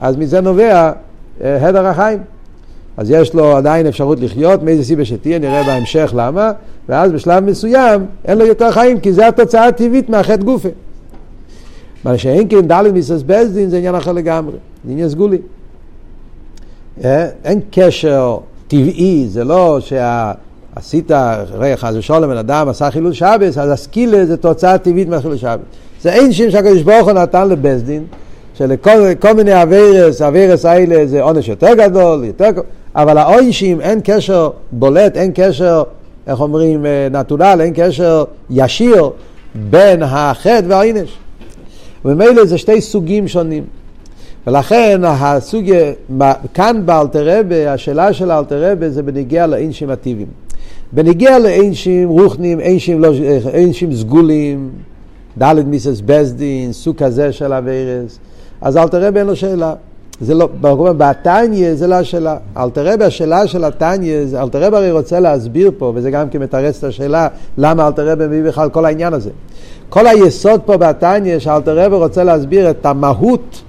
אז 0.00 0.16
מזה 0.16 0.40
נובע 0.40 0.92
אה, 1.40 1.68
הדר 1.68 1.86
החיים. 1.86 2.18
אז 3.00 3.10
יש 3.10 3.34
לו 3.34 3.56
עדיין 3.56 3.86
אפשרות 3.86 4.20
לחיות, 4.20 4.62
מאיזה 4.62 4.84
סיבה 4.84 5.04
שתהיה, 5.04 5.38
נראה 5.38 5.64
בהמשך 5.64 6.12
למה, 6.16 6.52
ואז 6.88 7.12
בשלב 7.12 7.44
מסוים 7.44 8.06
אין 8.24 8.38
לו 8.38 8.46
יותר 8.46 8.70
חיים, 8.70 9.00
כי 9.00 9.12
זו 9.12 9.22
התוצאה 9.22 9.66
הטבעית 9.66 10.08
מהחטא 10.08 10.42
גופה. 10.42 10.68
מה 12.04 12.18
שאין 12.18 12.48
כן 12.48 12.60
דלת 12.60 12.92
מיסס 12.92 13.22
בזדין 13.26 13.70
זה 13.70 13.76
עניין 13.76 13.94
אחר 13.94 14.12
לגמרי, 14.12 14.56
זה 14.84 14.92
עניין 14.92 15.08
סגולי. 15.08 15.38
אה? 17.04 17.28
אין 17.44 17.60
קשר 17.70 18.36
טבעי, 18.68 19.26
זה 19.28 19.44
לא 19.44 19.78
שה... 19.80 20.32
עשית, 20.76 21.10
רגע, 21.58 21.76
חס 21.76 21.94
ושלום, 21.94 22.30
בן 22.30 22.36
אדם 22.36 22.68
עשה 22.68 22.90
חילול 22.90 23.12
שבס, 23.12 23.58
אז 23.58 23.70
הסקילה 23.70 24.26
זה 24.26 24.36
תוצאה 24.36 24.78
טבעית 24.78 25.08
מהחילול 25.08 25.36
שבס. 25.36 25.60
זה 26.02 26.12
אין 26.12 26.32
שם 26.32 26.50
שהקדוש 26.50 26.82
ברוך 26.82 27.08
הוא 27.08 27.12
נתן 27.12 27.48
לבית 27.48 27.84
דין, 27.84 28.04
שלכל 28.54 29.32
מיני 29.36 29.62
אביירס, 29.62 30.22
אביירס 30.22 30.64
האלה 30.64 31.06
זה 31.06 31.22
עונש 31.22 31.48
יותר 31.48 31.74
גדול, 31.74 32.24
יותר 32.24 32.50
אבל 32.94 33.18
העונשים 33.18 33.80
אין 33.80 34.00
קשר 34.04 34.50
בולט, 34.72 35.16
אין 35.16 35.30
קשר, 35.34 35.82
איך 36.26 36.40
אומרים, 36.40 36.86
אה, 36.86 37.08
נטורל, 37.10 37.60
אין 37.60 37.72
קשר 37.76 38.24
ישיר 38.50 39.10
בין 39.54 40.02
החטא 40.02 40.60
והעונש. 40.68 41.18
וממילא 42.04 42.44
זה 42.44 42.58
שתי 42.58 42.80
סוגים 42.80 43.28
שונים. 43.28 43.64
ולכן 44.46 45.00
הסוג, 45.04 45.64
כאן 46.54 46.82
באלתרבה, 46.84 47.72
השאלה 47.72 48.12
של 48.12 48.30
האלתרבה 48.30 48.90
זה 48.90 49.02
בניגיע 49.02 49.46
לאינשים 49.46 49.90
הטיביים. 49.90 50.28
בניגיע 50.92 51.38
לאינשים 51.38 52.08
רוחנים, 52.08 52.60
אינשים, 52.60 53.00
לא, 53.00 53.12
אינשים 53.52 53.94
סגולים, 53.94 54.70
ד' 55.42 55.66
מיסס 55.66 56.00
בסדין, 56.06 56.72
סוג 56.72 56.96
כזה 56.96 57.32
של 57.32 57.52
אביירס, 57.52 58.18
אז 58.60 58.76
אלתרבה 58.76 59.20
אין 59.20 59.26
לו 59.26 59.36
שאלה. 59.36 59.74
זה 60.20 60.34
לא, 60.34 60.48
בתניא 60.96 61.74
זה 61.74 61.86
לא 61.86 61.94
השאלה. 61.94 62.36
אלתרבה, 62.56 63.06
השאלה 63.06 63.46
של 63.46 63.64
התניא, 63.64 64.18
אלתרבה 64.34 64.78
הרי 64.78 64.90
רוצה 64.90 65.20
להסביר 65.20 65.70
פה, 65.78 65.92
וזה 65.94 66.10
גם 66.10 66.28
כן 66.28 66.42
מתרץ 66.42 66.78
את 66.78 66.84
השאלה, 66.84 67.28
למה 67.58 67.86
אלתרבה 67.86 68.26
מביא 68.26 68.42
בכלל 68.42 68.70
כל 68.70 68.84
העניין 68.84 69.14
הזה. 69.14 69.30
כל 69.88 70.06
היסוד 70.06 70.60
פה 70.60 70.76
בתניא, 70.76 71.38
שאלתרבה 71.38 71.96
רוצה 71.96 72.24
להסביר 72.24 72.70
את 72.70 72.86
המהות 72.86 73.62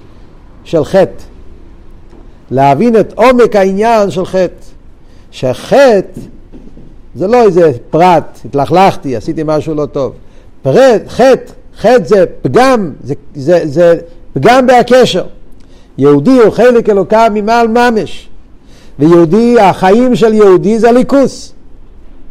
של 0.63 0.84
חטא. 0.84 1.24
להבין 2.51 3.00
את 3.00 3.13
עומק 3.13 3.55
העניין 3.55 4.12
של 4.12 4.25
חטא. 4.25 4.65
שחטא 5.31 6.20
זה 7.15 7.27
לא 7.27 7.43
איזה 7.43 7.72
פרט, 7.89 8.39
התלכלכתי, 8.46 9.15
עשיתי 9.15 9.41
משהו 9.46 9.75
לא 9.75 9.86
טוב. 9.86 10.13
פרט, 10.62 11.01
חטא, 11.08 11.51
חטא 11.77 12.03
זה 12.03 12.25
פגם, 12.41 12.91
זה, 13.03 13.13
זה, 13.36 13.62
זה 13.65 13.98
פגם 14.34 14.67
בהקשר. 14.67 15.24
יהודי 15.98 16.38
הוא 16.38 16.51
חלק 16.51 16.89
אלוקה 16.89 17.27
ממעל 17.33 17.67
ממש. 17.67 18.29
ויהודי, 19.00 19.60
החיים 19.60 20.15
של 20.15 20.33
יהודי 20.33 20.79
זה 20.79 20.91
ליכוס. 20.91 21.53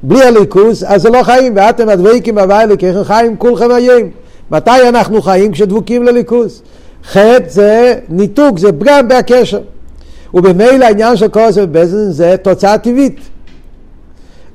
בלי 0.02 0.22
הליכוס, 0.22 0.82
אז 0.82 1.02
זה 1.02 1.10
לא 1.10 1.22
חיים. 1.22 1.52
ואתם 1.56 1.88
הדבקים 1.88 2.38
הווי 2.38 2.62
אלוקיכם 2.62 3.04
חיים 3.04 3.36
כולכם 3.36 3.70
היום. 3.70 4.02
מתי 4.50 4.88
אנחנו 4.88 5.22
חיים? 5.22 5.52
כשדבוקים 5.52 6.02
לליכוס. 6.02 6.62
חטא 7.04 7.48
זה 7.48 7.94
ניתוק, 8.08 8.58
זה 8.58 8.72
פגם 8.72 9.08
בהקשר. 9.08 9.60
ובמילא 10.34 10.84
העניין 10.84 11.16
של 11.16 11.28
כל 11.28 11.50
זה 11.50 11.66
בבזן 11.66 12.10
זה 12.10 12.36
תוצאה 12.42 12.78
טבעית. 12.78 13.20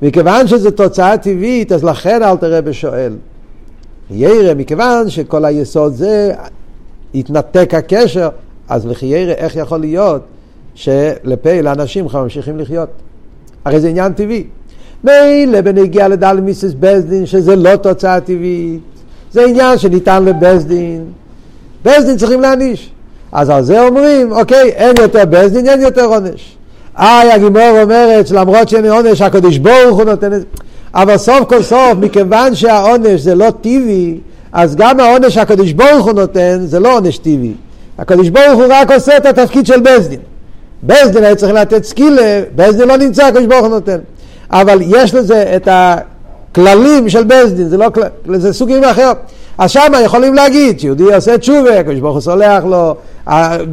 מכיוון 0.01 0.47
שזו 0.47 0.71
תוצאה 0.71 1.17
טבעית, 1.17 1.71
אז 1.71 1.83
לכן 1.83 2.23
אל 2.23 2.37
תראה 2.37 2.61
בשואל. 2.61 3.13
ירא, 4.11 4.53
מכיוון 4.53 5.09
שכל 5.09 5.45
היסוד 5.45 5.93
זה 5.93 6.33
התנתק 7.15 7.73
הקשר, 7.73 8.29
אז 8.69 8.85
לחיירא, 8.85 9.31
איך 9.31 9.55
יכול 9.55 9.79
להיות 9.79 10.21
שלפה 10.75 11.61
לאנשים 11.61 12.05
ממשיכים 12.13 12.59
לחיות? 12.59 12.89
הרי 13.65 13.79
זה 13.79 13.87
עניין 13.89 14.13
טבעי. 14.13 14.43
מילא 15.03 15.61
בנגיע 15.61 16.07
לדל 16.07 16.39
מיסס 16.41 16.73
בזדין, 16.79 17.25
שזה 17.25 17.55
לא 17.55 17.75
תוצאה 17.75 18.19
טבעית, 18.19 18.81
זה 19.31 19.45
עניין 19.45 19.77
שניתן 19.77 20.25
לבזדין. 20.25 21.05
בזדין 21.85 22.17
צריכים 22.17 22.41
להעניש. 22.41 22.91
אז 23.31 23.49
על 23.49 23.63
זה 23.63 23.87
אומרים, 23.87 24.31
אוקיי, 24.31 24.69
אין 24.69 24.95
יותר 25.01 25.23
בזדין, 25.29 25.69
אין 25.69 25.81
יותר 25.81 26.05
עונש. 26.05 26.57
איי, 26.99 27.31
הגימור 27.31 27.81
אומרת 27.81 28.27
שלמרות 28.27 28.69
שאין 28.69 28.85
עונש, 28.85 29.21
הקדוש 29.21 29.57
ברוך 29.57 29.97
הוא 29.97 30.03
נותן 30.03 30.33
את 30.33 30.39
זה. 30.39 30.45
אבל 30.93 31.17
סוף 31.17 31.43
כל 31.49 31.63
סוף, 31.63 31.93
מכיוון 31.99 32.55
שהעונש 32.55 33.21
זה 33.21 33.35
לא 33.35 33.51
טבעי, 33.61 34.19
אז 34.51 34.75
גם 34.75 34.99
העונש 34.99 35.33
שהקדוש 35.33 35.71
ברוך 35.71 36.05
הוא 36.05 36.13
נותן 36.13 36.59
זה 36.65 36.79
לא 36.79 36.97
עונש 36.97 37.17
טבעי. 37.17 37.53
הקדוש 37.97 38.29
ברוך 38.29 38.53
הוא 38.53 38.65
רק 38.69 38.91
עושה 38.91 39.17
את 39.17 39.25
התפקיד 39.25 39.65
של 39.65 39.79
בזדין. 39.79 40.19
בזדין 40.83 41.23
היה 41.23 41.35
צריך 41.35 41.53
לתת 41.53 41.83
סקילה, 41.83 42.41
בזדין 42.55 42.87
לא 42.87 42.97
נמצא, 42.97 43.25
הקדוש 43.25 43.45
ברוך 43.45 43.61
הוא 43.61 43.69
נותן. 43.69 43.97
אבל 44.51 44.79
יש 44.81 45.13
לזה 45.13 45.55
את 45.55 45.67
הכללים 45.71 47.09
של 47.09 47.23
בזדין, 47.23 47.69
זה 47.69 47.77
לא 47.77 47.87
זה 48.35 48.53
סוגים 48.53 48.83
אחרים. 48.83 49.07
אז 49.57 49.71
שם 49.71 49.91
יכולים 50.03 50.33
להגיד 50.33 50.79
שיהודי 50.79 51.13
עושה 51.13 51.37
תשובה, 51.37 51.79
הקדוש 51.79 51.99
ברוך 51.99 52.13
הוא 52.13 52.21
סולח 52.21 52.63
לו, 52.63 52.95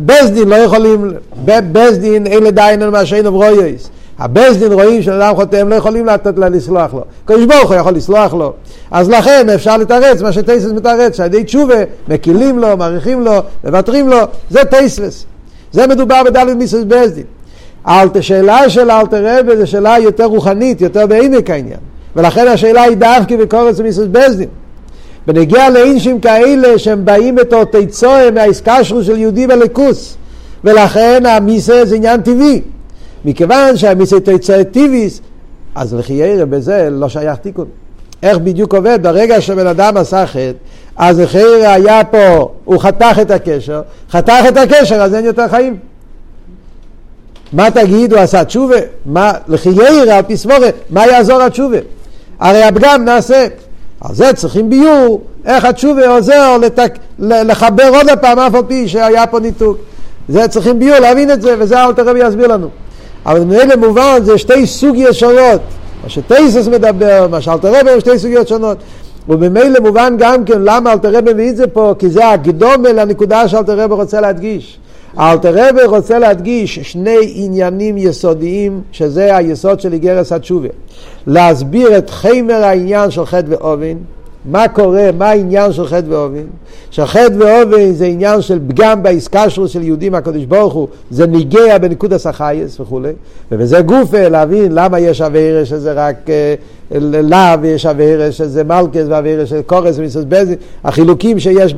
בזדין 0.06 0.48
לא 0.48 0.54
יכולים, 0.54 1.12
בזדין 1.44 2.26
אלה 2.26 2.50
דיינן 2.50 2.90
מה 2.90 3.06
שאין 3.06 3.26
הבזדין 4.22 4.72
רואים 4.72 5.02
שאדם 5.02 5.35
חוטא, 5.35 5.56
הם 5.56 5.68
לא 5.68 5.74
יכולים 5.74 6.06
לתת 6.06 6.38
לה 6.38 6.48
לסלוח 6.48 6.94
לו. 6.94 7.04
הקדוש 7.24 7.44
ברוך 7.44 7.70
הוא 7.70 7.74
יכול 7.74 7.92
לסלוח 7.94 8.35
לו. 8.35 8.52
אז 8.90 9.11
לכן 9.11 9.48
אפשר 9.50 9.76
לתרץ 9.76 10.22
מה 10.22 10.32
שטייסס 10.32 10.72
מתרץ, 10.72 11.16
שעל 11.16 11.26
ידי 11.26 11.44
תשובה 11.44 11.74
מקילים 12.08 12.58
לו, 12.58 12.76
מעריכים 12.76 13.20
לו, 13.20 13.32
מוותרים 13.64 14.08
לו, 14.08 14.16
זה 14.50 14.64
טייסס. 14.64 15.24
זה 15.72 15.87
מדובר 15.87 16.22
בדלת 16.24 16.56
מיסוס 16.56 16.85
בזדין. 16.88 17.24
השאלה 17.85 18.70
של 18.70 18.90
אלתר 18.90 19.38
רבי 19.38 19.56
זו 19.56 19.66
שאלה 19.66 19.98
יותר 19.98 20.24
רוחנית, 20.24 20.80
יותר 20.80 21.06
בעמק 21.06 21.50
העניין. 21.50 21.78
ולכן 22.16 22.48
השאלה 22.48 22.82
היא 22.82 22.96
דווקא 22.96 23.37
בקורס 23.37 23.80
מיסוס 23.80 24.06
בזדין. 24.12 24.48
בנגיע 25.26 25.70
לאינשים 25.70 26.20
כאלה 26.20 26.78
שהם 26.78 27.04
באים 27.04 27.35
בתור 27.35 27.64
תיצואה 27.64 28.30
מהעסקה 28.30 28.85
שלו 28.85 29.04
של 29.04 29.18
יהודי 29.18 29.46
בליכוס. 29.46 30.16
ולכן 30.64 31.22
המיסה 31.26 31.85
זה 31.85 31.96
עניין 31.96 32.20
טבעי. 32.20 32.62
מכיוון 33.24 33.76
שהמיסה 33.76 34.20
תיצואה 34.20 34.64
טבעיס, 34.64 35.20
אז 35.74 35.94
לחיירה 35.94 36.46
בזה 36.46 36.88
לא 36.90 37.08
שייך 37.08 37.37
תיקון. 37.37 37.66
איך 38.22 38.38
בדיוק 38.38 38.74
עובד? 38.74 38.98
ברגע 39.02 39.40
שבן 39.40 39.66
אדם 39.66 39.96
עשה 39.96 40.26
חטא, 40.26 40.52
אז 40.96 41.20
לחיירה 41.20 41.72
היה 41.72 42.04
פה, 42.04 42.48
הוא 42.64 42.80
חתך 42.80 43.18
את 43.22 43.30
הקשר, 43.30 43.82
חתך 44.11 44.42
את 44.48 44.56
הקשר 44.56 44.94
אז 44.94 45.14
אין 45.14 45.24
יותר 45.24 45.48
חיים. 45.48 45.76
מה 47.52 47.70
תגיד, 47.70 48.12
הוא 48.12 48.20
עשה 48.20 48.44
תשובה? 48.44 48.76
מה, 49.06 49.32
לחיירה 49.48 50.16
על 50.16 50.22
פי 50.22 50.35
מה 50.90 51.06
יעזור 51.06 51.42
התשובה? 51.42 51.78
הרי 52.40 52.62
הפגם 52.62 53.04
נעשה. 53.04 53.46
על 54.00 54.14
זה 54.14 54.32
צריכים 54.32 54.70
ביור, 54.70 55.22
איך 55.44 55.64
התשובה 55.64 56.08
עוזר 56.08 56.58
לתק... 56.58 56.92
לחבר 57.18 57.88
עוד 57.88 58.06
פעם, 58.20 58.38
אף 58.38 58.54
על 58.54 58.62
פי 58.68 58.88
שהיה 58.88 59.26
פה 59.26 59.40
ניתוק. 59.40 59.78
זה 60.28 60.48
צריכים 60.48 60.78
ביור, 60.78 60.98
להבין 60.98 61.30
את 61.30 61.42
זה, 61.42 61.54
וזה 61.58 61.85
אל 61.85 61.92
תרבי 61.92 62.28
יסביר 62.28 62.46
לנו. 62.46 62.68
אבל 63.26 63.44
מאלה 63.44 63.76
מובן 63.76 64.18
זה 64.22 64.38
שתי 64.38 64.66
סוגיות 64.66 65.14
שונות. 65.14 65.61
מה 66.02 66.08
שטייסס 66.08 66.68
מדבר, 66.68 67.26
מה 67.30 67.40
שאלתרבה 67.40 67.92
הם 67.92 68.00
שתי 68.00 68.18
סוגיות 68.18 68.48
שונות. 68.48 68.78
ובמילא 69.28 69.80
מובן 69.80 70.14
גם 70.18 70.44
כן 70.44 70.62
למה 70.62 70.92
אלתרבה 70.92 71.32
מביא 71.32 71.50
את 71.50 71.56
זה 71.56 71.66
פה, 71.66 71.94
כי 71.98 72.11
זה 72.11 72.28
הקדומה 72.28 72.92
לנקודה 72.92 73.48
שאלתרבה 73.48 73.94
רוצה 73.94 74.20
להדגיש. 74.20 74.78
אלטער 75.18 75.60
רבי 75.60 75.85
רוצה 75.87 76.18
להדגיש 76.18 76.78
שני 76.78 77.32
עניינים 77.35 77.98
יסודיים, 77.98 78.80
שזה 78.92 79.37
היסוד 79.37 79.80
של 79.80 79.92
אגרת 79.92 80.32
התשובה. 80.32 80.68
להסביר 81.26 81.98
את 81.98 82.11
חומר 82.11 82.64
העניין 82.64 83.11
של 83.11 83.26
חטא 83.26 83.46
ועוון, 83.48 83.96
מה 84.44 84.68
קורה, 84.68 85.11
מה 85.18 85.28
העניין 85.28 85.72
של 85.72 85.87
חטא 85.87 86.07
ועוון? 86.08 86.44
שחטא 86.90 87.35
ועוון 87.38 87.92
זה 87.92 88.07
עניין 88.07 88.42
של 88.42 88.59
פגם 88.68 89.02
בעסקה 89.02 89.50
שלו 89.50 89.68
של 89.68 89.83
יהודי 89.82 90.05
עם 90.05 90.14
הקדוש 90.14 90.44
ברוך 90.44 90.74
הוא, 90.74 90.88
זה 91.11 91.26
נוגע 91.26 91.78
בנקודת 91.78 92.12
החיות 92.12 92.80
וכולי, 92.81 93.12
ובזה 93.52 93.81
גופה 93.81 94.28
להבין 94.28 94.72
למה 94.72 94.98
יש 94.98 95.20
עבירות 95.20 95.68
שזה 95.68 95.92
רק 95.92 96.16
אה, 96.31 96.55
לאו 97.00 97.61
ויש 97.61 97.87
עבירות 97.87 98.35
שזה 98.35 98.64
מלקות 98.64 99.04
ועבירות 99.08 99.48
של 99.48 99.62
כרת 99.62 99.98
ומיתות 99.98 100.24
בידי, 100.28 100.54
החילוקים 100.85 101.38
שיש, 101.38 101.74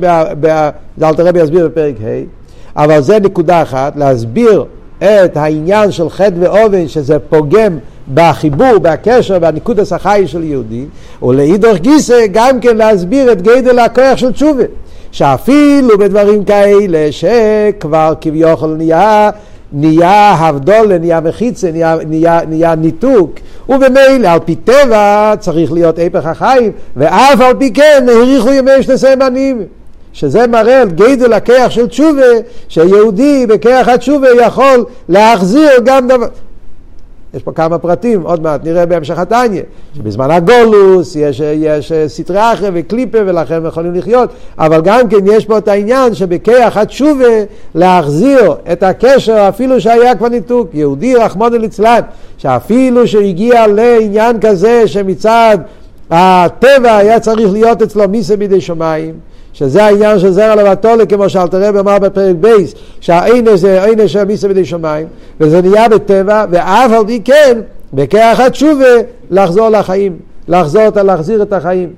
זה 0.97 1.07
אלתר 1.07 1.27
רבי 1.27 1.39
יסביר 1.39 1.67
בפרק 1.67 1.95
ה', 2.01 2.83
אבל 2.83 3.01
זה 3.01 3.19
נקודה 3.19 3.61
אחת, 3.61 3.95
להסביר 3.95 4.65
את 4.97 5.37
העניין 5.37 5.91
של 5.91 6.09
חטא 6.09 6.35
ואובן 6.39 6.87
שזה 6.87 7.19
פוגם 7.19 7.77
בחיבור, 8.13 8.77
בקשר, 8.81 9.39
בניקוד 9.39 9.79
החי 9.91 10.23
של 10.25 10.43
יהודי, 10.43 10.85
ולאידוך 11.23 11.77
גיסא 11.77 12.25
גם 12.31 12.59
כן 12.59 12.77
להסביר 12.77 13.31
את 13.31 13.41
גדל 13.41 13.79
הכוח 13.79 14.15
של 14.15 14.31
תשובה. 14.31 14.63
שאפילו 15.11 15.97
בדברים 15.97 16.43
כאלה 16.43 17.07
שכבר 17.11 18.13
כביכול 18.21 18.75
נהיה 18.77 19.29
נהיה 19.73 20.31
הבדולה, 20.31 20.97
נהיה 20.97 21.21
מחיצה, 21.21 21.71
נהיה, 21.71 21.97
נהיה, 22.07 22.39
נהיה 22.47 22.75
ניתוק, 22.75 23.31
ובמילא 23.69 24.27
על 24.27 24.39
פי 24.45 24.55
טבע 24.55 25.33
צריך 25.39 25.71
להיות 25.71 25.99
הפך 25.99 26.25
החיים, 26.25 26.71
ואף 26.95 27.41
על 27.41 27.53
פי 27.59 27.73
כן 27.73 28.05
האריכו 28.07 28.53
ימי 28.53 28.83
שני 28.83 28.97
סימנים. 28.97 29.61
שזה 30.13 30.47
מראה 30.47 30.81
על 30.81 30.89
גדל 30.89 31.33
הכיח 31.33 31.69
של 31.69 31.87
תשובה, 31.87 32.21
שיהודי 32.67 33.45
בכיח 33.47 33.87
התשובה 33.87 34.27
יכול 34.41 34.85
להחזיר 35.09 35.71
גם 35.83 36.07
דבר. 36.07 36.27
יש 37.35 37.43
פה 37.43 37.51
כמה 37.51 37.77
פרטים, 37.77 38.21
עוד 38.21 38.43
מעט 38.43 38.63
נראה 38.63 38.85
בהמשך 38.85 39.19
התניא, 39.19 39.61
שבזמן 39.97 40.31
הגולוס 40.31 41.15
יש, 41.15 41.39
יש 41.39 41.91
סטרי 42.07 42.53
אחרי 42.53 42.69
וקליפה 42.73 43.17
ולכן 43.25 43.55
הם 43.55 43.65
יכולים 43.65 43.93
לחיות, 43.93 44.29
אבל 44.57 44.81
גם 44.81 45.07
כן 45.07 45.17
יש 45.25 45.45
פה 45.45 45.57
את 45.57 45.67
העניין 45.67 46.13
שבכיח 46.13 46.77
התשובה 46.77 47.43
להחזיר 47.75 48.53
את 48.71 48.83
הקשר 48.83 49.45
אפילו 49.49 49.81
שהיה 49.81 50.15
כבר 50.15 50.27
ניתוק. 50.29 50.69
יהודי 50.73 51.15
רחמונו 51.15 51.57
ליצלן, 51.57 51.99
שאפילו 52.37 53.07
שהגיע 53.07 53.67
לעניין 53.67 54.39
כזה 54.39 54.87
שמצד 54.87 55.57
הטבע 56.09 56.95
היה 56.95 57.19
צריך 57.19 57.51
להיות 57.51 57.81
אצלו 57.81 58.09
מיסה 58.09 58.37
בידי 58.37 58.61
שמיים, 58.61 59.13
שזה 59.55 59.83
העניין 59.83 60.19
של 60.19 60.31
זרע 60.31 60.55
לבטולה, 60.55 61.05
כמו 61.05 61.29
שאלתר 61.29 61.61
רב 61.61 61.77
אמר 61.77 61.99
בפרק 61.99 62.35
בייס, 62.39 62.73
שהעינש 62.99 63.59
זה 63.59 63.83
עינש 63.83 64.13
של 64.13 64.23
מיסה 64.23 64.47
בידי 64.47 64.65
שמיים, 64.65 65.07
וזה 65.39 65.61
נהיה 65.61 65.89
בטבע, 65.89 66.45
ואף 66.49 66.91
על 66.91 67.05
פי 67.07 67.21
כן, 67.25 67.59
בכרך 67.93 68.39
התשובה, 68.39 68.85
לחזור 69.31 69.69
לחיים, 69.69 70.17
לחזור, 70.47 70.83
להחזיר 71.03 71.41
את 71.41 71.53
החיים. 71.53 71.89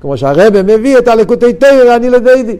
כמו 0.00 0.16
שהרבא 0.16 0.62
מביא 0.62 0.98
את 0.98 1.08
הלקוטי 1.08 1.52
תרא, 1.52 1.96
אני 1.96 2.10
לדידי. 2.10 2.56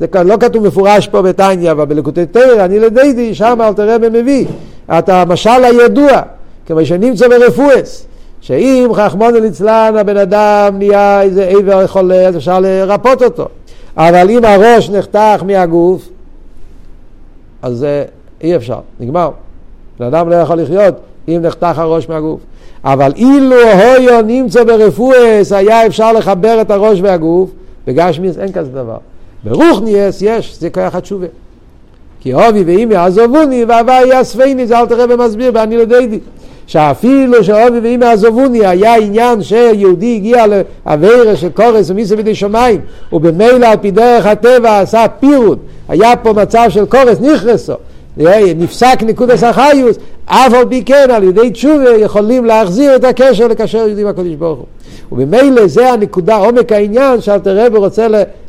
זה 0.00 0.06
לא 0.24 0.36
כתוב 0.40 0.66
מפורש 0.66 1.08
פה 1.08 1.22
בתניא, 1.22 1.70
אבל 1.70 1.84
בלקוטי 1.84 2.26
תרא, 2.26 2.64
אני 2.64 2.78
לדידי, 2.78 3.34
שם 3.34 3.58
אלתר 3.60 3.94
רבא 3.94 4.08
מביא 4.08 4.46
את 4.90 5.08
המשל 5.08 5.64
הידוע, 5.64 6.20
כמו 6.66 6.84
שנמצא 6.84 7.28
ברפואס. 7.28 8.06
שאם 8.40 8.90
חכמונו 8.94 9.40
ליצלן 9.40 9.94
הבן 9.98 10.16
אדם 10.16 10.78
נהיה 10.78 11.22
איזה 11.22 11.44
עבר 11.44 11.86
חולה, 11.86 12.28
אז 12.28 12.36
אפשר 12.36 12.60
לרפות 12.60 13.22
אותו. 13.22 13.48
אבל 13.96 14.30
אם 14.30 14.44
הראש 14.44 14.90
נחתך 14.90 15.42
מהגוף, 15.46 16.08
אז 17.62 17.86
אי 18.40 18.56
אפשר, 18.56 18.78
נגמר. 19.00 19.30
בן 19.98 20.06
אדם 20.06 20.28
לא 20.28 20.34
יכול 20.34 20.60
לחיות 20.60 20.94
אם 21.28 21.38
נחתך 21.42 21.78
הראש 21.78 22.08
מהגוף. 22.08 22.40
אבל 22.84 23.12
אילו 23.16 23.56
הויו 23.56 24.22
נמצא 24.26 24.64
ברפואס, 24.64 25.52
היה 25.52 25.86
אפשר 25.86 26.12
לחבר 26.12 26.60
את 26.60 26.70
הראש 26.70 27.00
והגוף, 27.02 27.50
בגשמיס 27.86 28.38
אין 28.38 28.52
כזה 28.52 28.70
דבר. 28.70 28.96
ברוך 29.44 29.82
ניאס 29.82 30.22
יש, 30.22 30.58
זה 30.60 30.70
כוח 30.70 30.94
התשובה. 30.94 31.26
כי 32.20 32.34
אובי 32.34 32.64
ואימי 32.64 32.94
עזובוני 32.94 33.64
והווי 33.64 34.08
יאספני, 34.08 34.66
זה 34.66 34.78
אל 34.78 34.86
תראה 34.86 35.06
במסביר, 35.06 35.50
ואני 35.54 35.76
לא 35.76 35.84
דיידי. 35.84 36.18
שאפילו 36.68 37.44
שאובי 37.44 37.80
ואימא 37.82 38.04
עזובוני 38.04 38.66
היה 38.66 38.96
עניין 38.96 39.42
שיהודי 39.42 40.14
הגיע 40.16 40.44
לאווירה 40.46 41.36
של 41.36 41.48
קורס 41.48 41.90
ומיסה 41.90 42.16
בידי 42.16 42.34
שמיים 42.34 42.80
ובמילא 43.12 43.66
על 43.66 43.76
פי 43.76 43.90
דרך 43.90 44.26
הטבע 44.26 44.80
עשה 44.80 45.04
פירוד. 45.20 45.58
היה 45.88 46.16
פה 46.16 46.32
מצב 46.32 46.66
של 46.68 46.86
קורס 46.86 47.20
נכרסו 47.20 47.72
נפסק 48.56 48.98
נקודס 49.02 49.42
החיוס 49.42 49.96
אף 50.26 50.54
על 50.54 50.64
פי 50.68 50.84
כן 50.84 51.08
על 51.10 51.24
ידי 51.24 51.50
תשובה 51.50 51.90
יכולים 51.90 52.44
להחזיר 52.44 52.96
את 52.96 53.04
הקשר 53.04 53.48
לקשר 53.48 53.78
יהודי 53.78 54.02
עם 54.02 54.08
הקדוש 54.08 54.34
ברוך 54.34 54.58
הוא 54.58 54.66
וממילא 55.12 55.66
זה 55.66 55.92
הנקודה, 55.92 56.36
עומק 56.36 56.72
העניין 56.72 57.20
שאלתר 57.20 57.66
רבי 57.66 57.78
רוצה 57.78 58.06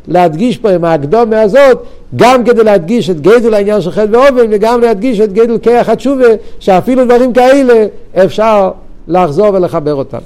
להדגיש 0.08 0.58
פה 0.58 0.70
עם 0.70 0.84
ההקדומה 0.84 1.40
הזאת, 1.40 1.78
גם 2.16 2.44
כדי 2.44 2.64
להדגיש 2.64 3.10
את 3.10 3.20
גדול 3.20 3.54
העניין 3.54 3.80
של 3.80 3.90
חטא 3.90 4.16
ואובן, 4.16 4.46
וגם 4.50 4.80
להדגיש 4.80 5.20
את 5.20 5.32
גדול 5.32 5.58
כיח 5.58 5.88
התשובה, 5.88 6.24
שאפילו 6.58 7.04
דברים 7.04 7.32
כאלה 7.32 7.86
אפשר 8.24 8.70
לחזור 9.08 9.54
ולחבר 9.54 9.94
אותם. 9.94 10.18